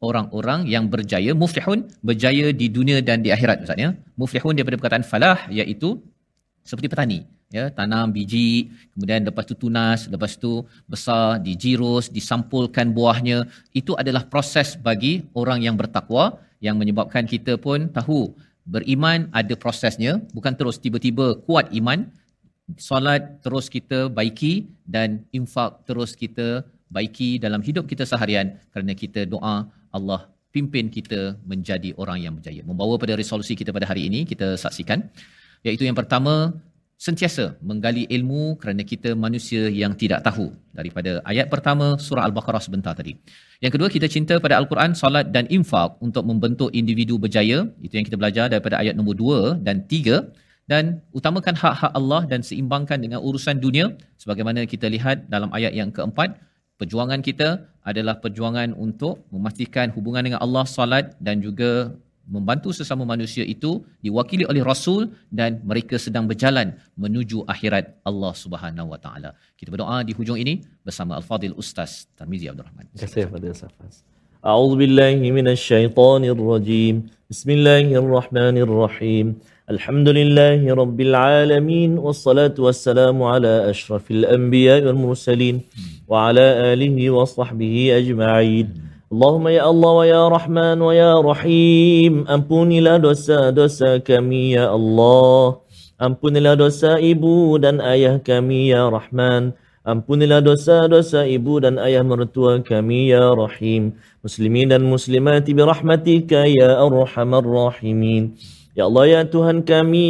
orang-orang 0.08 0.62
yang 0.74 0.86
berjaya 0.94 1.32
muflihun 1.44 1.80
berjaya 2.10 2.48
di 2.62 2.68
dunia 2.78 2.98
dan 3.10 3.26
di 3.26 3.30
akhirat 3.36 3.66
Ustaz 3.66 3.80
ya. 3.86 3.90
Muflihun 4.22 4.54
daripada 4.58 4.78
perkataan 4.80 5.06
falah 5.12 5.40
iaitu 5.60 5.90
seperti 6.70 6.88
petani 6.94 7.20
ya. 7.58 7.66
Tanam 7.78 8.12
biji 8.16 8.50
kemudian 8.94 9.24
lepas 9.30 9.46
tu 9.50 9.56
tunas 9.64 10.00
lepas 10.14 10.34
tu 10.44 10.54
besar 10.94 11.40
dijirus 11.48 12.12
disampulkan 12.18 12.92
buahnya. 12.98 13.38
Itu 13.82 13.96
adalah 14.02 14.24
proses 14.34 14.76
bagi 14.88 15.14
orang 15.42 15.62
yang 15.68 15.78
bertakwa 15.82 16.26
yang 16.68 16.76
menyebabkan 16.82 17.24
kita 17.34 17.56
pun 17.66 17.88
tahu 17.98 18.22
beriman 18.66 19.30
ada 19.32 19.54
prosesnya. 19.56 20.20
Bukan 20.36 20.54
terus 20.60 20.80
tiba-tiba 20.80 21.40
kuat 21.48 21.72
iman. 21.76 22.08
Solat 22.80 23.44
terus 23.44 23.68
kita 23.68 24.08
baiki 24.08 24.72
dan 24.88 25.28
infak 25.36 25.84
terus 25.84 26.16
kita 26.16 26.64
baiki 26.88 27.36
dalam 27.36 27.60
hidup 27.60 27.86
kita 27.92 28.08
seharian 28.08 28.56
kerana 28.72 28.96
kita 28.96 29.28
doa 29.28 29.68
Allah 29.92 30.32
pimpin 30.54 30.88
kita 30.88 31.36
menjadi 31.52 31.92
orang 31.98 32.24
yang 32.24 32.34
berjaya. 32.38 32.62
Membawa 32.64 32.96
pada 33.02 33.18
resolusi 33.18 33.58
kita 33.58 33.74
pada 33.76 33.90
hari 33.90 34.08
ini 34.08 34.24
kita 34.24 34.56
saksikan. 34.64 35.02
Iaitu 35.66 35.84
yang 35.90 35.98
pertama 35.98 36.54
sentiasa 37.06 37.46
menggali 37.70 38.04
ilmu 38.16 38.56
kerana 38.62 38.84
kita 38.92 39.10
manusia 39.24 39.64
yang 39.82 39.94
tidak 40.02 40.20
tahu 40.28 40.46
daripada 40.72 41.12
ayat 41.32 41.48
pertama 41.54 42.00
surah 42.06 42.24
al-baqarah 42.28 42.64
sebentar 42.64 42.94
tadi. 43.00 43.14
Yang 43.64 43.72
kedua 43.76 43.90
kita 43.96 44.08
cinta 44.16 44.36
pada 44.44 44.56
al-Quran, 44.62 44.96
solat 45.02 45.28
dan 45.36 45.46
infak 45.58 46.00
untuk 46.06 46.24
membentuk 46.30 46.70
individu 46.72 47.20
berjaya. 47.24 47.68
Itu 47.86 47.94
yang 48.00 48.08
kita 48.08 48.16
belajar 48.22 48.46
daripada 48.54 48.80
ayat 48.80 48.96
nombor 48.96 49.16
2 49.20 49.68
dan 49.68 49.84
3 49.84 50.72
dan 50.72 51.04
utamakan 51.12 51.56
hak-hak 51.60 51.92
Allah 52.00 52.22
dan 52.32 52.40
seimbangkan 52.40 53.00
dengan 53.04 53.20
urusan 53.20 53.60
dunia 53.60 53.92
sebagaimana 54.16 54.64
kita 54.74 54.88
lihat 54.96 55.28
dalam 55.28 55.52
ayat 55.52 55.76
yang 55.76 55.92
keempat 55.92 56.40
perjuangan 56.80 57.20
kita 57.20 57.68
adalah 57.84 58.16
perjuangan 58.24 58.72
untuk 58.86 59.28
memastikan 59.28 59.92
hubungan 59.92 60.24
dengan 60.24 60.40
Allah 60.40 60.64
solat 60.64 61.06
dan 61.20 61.44
juga 61.44 61.92
membantu 62.29 62.71
sesama 62.79 63.05
manusia 63.09 63.45
itu 63.55 63.71
diwakili 64.05 64.45
oleh 64.45 64.61
rasul 64.61 65.09
dan 65.33 65.65
mereka 65.65 65.97
sedang 65.97 66.29
berjalan 66.31 66.77
menuju 67.03 67.49
akhirat 67.49 67.97
Allah 68.05 68.33
Subhanahu 68.45 68.93
wa 68.93 69.01
taala. 69.01 69.31
Kita 69.57 69.73
berdoa 69.73 70.05
di 70.05 70.13
hujung 70.13 70.37
ini 70.37 70.61
bersama 70.85 71.17
Al-Fadil 71.17 71.57
Ustaz 71.57 72.05
Tarmizi 72.19 72.47
Abdul 72.53 72.69
Rahman. 72.69 72.85
Terima 72.93 73.09
kasih 73.09 73.23
kepada 73.33 73.47
Ustaz 73.57 73.73
Faz. 73.81 73.97
أعوذ 74.39 74.79
بالله 74.79 75.19
من 75.35 75.51
الشيطان 75.51 76.23
الرجيم 76.25 76.95
بسم 77.31 77.49
الله 77.51 77.87
الرحمن 77.91 78.57
الرحيم 78.67 79.27
الحمد 79.75 80.09
لله 80.09 80.75
رب 80.75 80.99
العالمين 81.01 81.99
والصلاة 81.99 82.55
والسلام 82.59 83.23
على 83.23 83.71
أشرف 83.71 84.11
الأنبياء 84.11 84.87
والمرسلين 84.87 85.57
وعلى 86.09 86.47
آله 86.73 87.11
وصحبه 87.11 87.75
أجمعين 88.01 88.67
Allahumma 89.14 89.54
ya 89.54 89.70
Allah 89.70 89.92
wa 89.94 90.06
ya 90.10 90.24
Rahman 90.26 90.78
wa 90.82 90.90
ya 90.90 91.14
Rahim. 91.22 92.26
Ampunilah 92.26 92.98
dosa-dosa 92.98 94.02
kami 94.02 94.58
ya 94.58 94.74
Allah. 94.74 95.62
Ampunilah 96.02 96.58
dosa 96.58 96.98
ibu 96.98 97.62
dan 97.62 97.78
ayah 97.78 98.18
kami 98.18 98.74
ya 98.74 98.90
Rahman. 98.90 99.54
Ampunilah 99.86 100.42
dosa-dosa 100.42 101.30
ibu 101.30 101.62
dan 101.62 101.78
ayah 101.78 102.02
mertua 102.02 102.66
kami 102.66 103.14
ya 103.14 103.38
Rahim. 103.38 103.94
Muslimin 104.26 104.74
dan 104.74 104.82
muslimati 104.82 105.54
birahmatika 105.54 106.50
ya 106.50 106.82
Arhamar 106.82 107.46
Rahimin. 107.46 108.34
Ya 108.74 108.90
Allah 108.90 109.06
ya 109.06 109.22
Tuhan 109.30 109.62
kami 109.62 110.10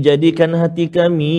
jadikan 0.00 0.56
hati 0.56 0.88
kami 0.88 1.36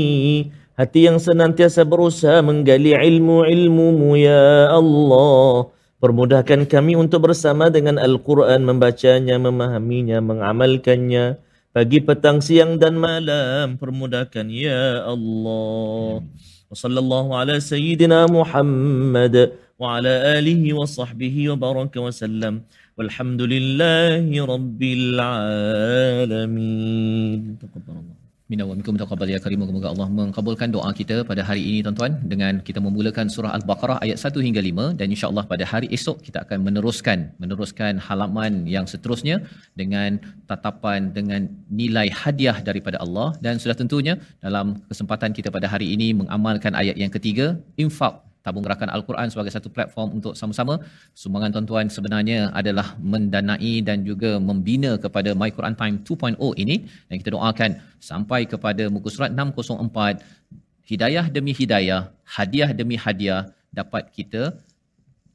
Hati 0.77 1.09
yang 1.09 1.17
senantiasa 1.17 1.81
berusaha 1.81 2.45
menggali 2.45 2.93
ilmu-ilmumu 2.93 4.21
ya 4.21 4.69
Allah. 4.69 5.74
Permudahkan 5.99 6.67
kami 6.67 6.99
untuk 6.99 7.31
bersama 7.31 7.71
dengan 7.71 7.95
Al-Quran 7.95 8.67
membacanya, 8.67 9.39
memahaminya, 9.39 10.19
mengamalkannya. 10.19 11.39
Pagi, 11.71 11.99
petang, 12.03 12.39
siang 12.43 12.75
dan 12.79 12.99
malam. 12.99 13.79
Permudahkan 13.79 14.47
ya 14.51 15.07
Allah. 15.07 16.23
وصلى 16.65 16.99
الله 16.99 17.25
على 17.37 17.55
سيدنا 17.61 18.25
محمد 18.25 19.35
وعلى 19.79 20.13
wa 20.41 20.73
وصحبه 20.81 21.35
wa 21.53 21.87
وسلم 21.97 22.53
والحمد 22.97 23.41
لله 23.41 24.45
رب 24.45 24.81
العالمين 24.99 26.31
تقبل 27.61 27.95
الله 28.01 28.24
Minna 28.51 28.65
wa 28.69 28.73
minkum 28.77 28.95
taqabbal 29.01 29.29
ya 29.33 29.37
karim 29.43 29.61
semoga 29.65 29.87
Allah 29.91 30.05
mengabulkan 30.17 30.69
doa 30.73 30.89
kita 30.97 31.15
pada 31.29 31.41
hari 31.47 31.61
ini 31.69 31.79
tuan-tuan. 31.85 32.13
Dengan 32.31 32.53
kita 32.67 32.79
memulakan 32.87 33.25
surah 33.35 33.51
al-Baqarah 33.57 33.97
ayat 34.05 34.17
1 34.21 34.43
hingga 34.45 34.61
5 34.67 34.85
dan 34.99 35.07
insya-Allah 35.13 35.43
pada 35.51 35.65
hari 35.71 35.87
esok 35.97 36.17
kita 36.27 36.45
akan 36.45 36.59
meneruskan 36.67 37.33
meneruskan 37.41 37.97
halaman 38.07 38.53
yang 38.75 38.85
seterusnya 38.91 39.37
dengan 39.81 40.21
tatapan 40.51 41.09
dengan 41.17 41.49
nilai 41.79 42.07
hadiah 42.21 42.57
daripada 42.69 43.01
Allah. 43.05 43.33
Dan 43.45 43.57
sudah 43.63 43.73
tentunya 43.81 44.13
dalam 44.45 44.77
kesempatan 44.93 45.33
kita 45.33 45.49
pada 45.49 45.65
hari 45.73 45.89
ini 45.97 46.13
mengamalkan 46.21 46.77
ayat 46.77 47.01
yang 47.01 47.09
ketiga 47.17 47.57
infak 47.85 48.24
tabung 48.45 48.63
gerakan 48.65 48.89
Al-Quran 48.95 49.27
sebagai 49.33 49.51
satu 49.55 49.69
platform 49.75 50.21
untuk 50.21 50.33
sama-sama. 50.39 50.77
Sumbangan 51.21 51.49
tuan-tuan 51.55 51.89
sebenarnya 51.95 52.39
adalah 52.59 52.87
mendanai 53.13 53.73
dan 53.87 54.05
juga 54.09 54.31
membina 54.49 54.91
kepada 55.05 55.33
My 55.41 55.49
Quran 55.57 55.75
Time 55.81 55.95
2.0 56.07 56.61
ini. 56.63 56.75
Dan 57.09 57.15
kita 57.21 57.33
doakan 57.37 57.71
sampai 58.09 58.41
kepada 58.53 58.85
muka 58.93 59.09
surat 59.15 59.33
604 59.33 60.21
hidayah 60.91 61.25
demi 61.35 61.51
hidayah 61.59 62.01
hadiah 62.37 62.69
demi 62.79 62.95
hadiah 63.03 63.41
dapat 63.79 64.13
kita 64.17 64.53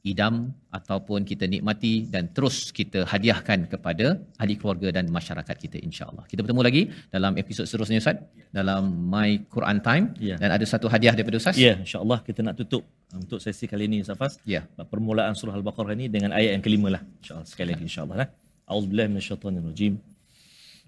idam 0.01 0.49
ataupun 0.73 1.29
kita 1.29 1.45
nikmati 1.45 2.09
dan 2.09 2.33
terus 2.37 2.73
kita 2.79 3.05
hadiahkan 3.13 3.69
kepada 3.73 4.17
ahli 4.41 4.55
keluarga 4.61 4.89
dan 4.97 5.13
masyarakat 5.13 5.57
kita 5.65 5.77
insyaallah. 5.89 6.25
Kita 6.31 6.41
bertemu 6.45 6.63
lagi 6.65 6.83
dalam 7.13 7.37
episod 7.43 7.65
seterusnya 7.69 8.01
Ustaz 8.01 8.17
dalam 8.49 8.83
My 9.13 9.45
Quran 9.55 9.79
Time 9.85 10.05
yeah. 10.17 10.39
dan 10.41 10.57
ada 10.57 10.65
satu 10.65 10.89
hadiah 10.89 11.13
daripada 11.13 11.37
Ustaz. 11.37 11.61
Ya, 11.61 11.77
insyaallah 11.85 12.25
kita 12.25 12.41
nak 12.47 12.57
tutup 12.57 12.83
untuk 13.13 13.39
sesi 13.45 13.69
kali 13.69 13.85
ini 13.91 14.01
Ustaz 14.01 14.17
Fas. 14.17 14.33
Ya. 14.49 14.65
Permulaan 14.93 15.37
surah 15.37 15.55
Al-Baqarah 15.61 15.93
ini 15.99 16.09
dengan 16.09 16.33
ayat 16.33 16.57
yang 16.57 16.65
kelima 16.65 16.89
lah. 16.97 17.03
Insyaallah 17.21 17.49
sekali 17.53 17.69
lagi 17.77 17.85
insyaallah 17.85 18.17
lah. 18.25 18.29
A'udzu 18.71 18.89
billahi 18.89 19.21
rajim. 19.69 19.95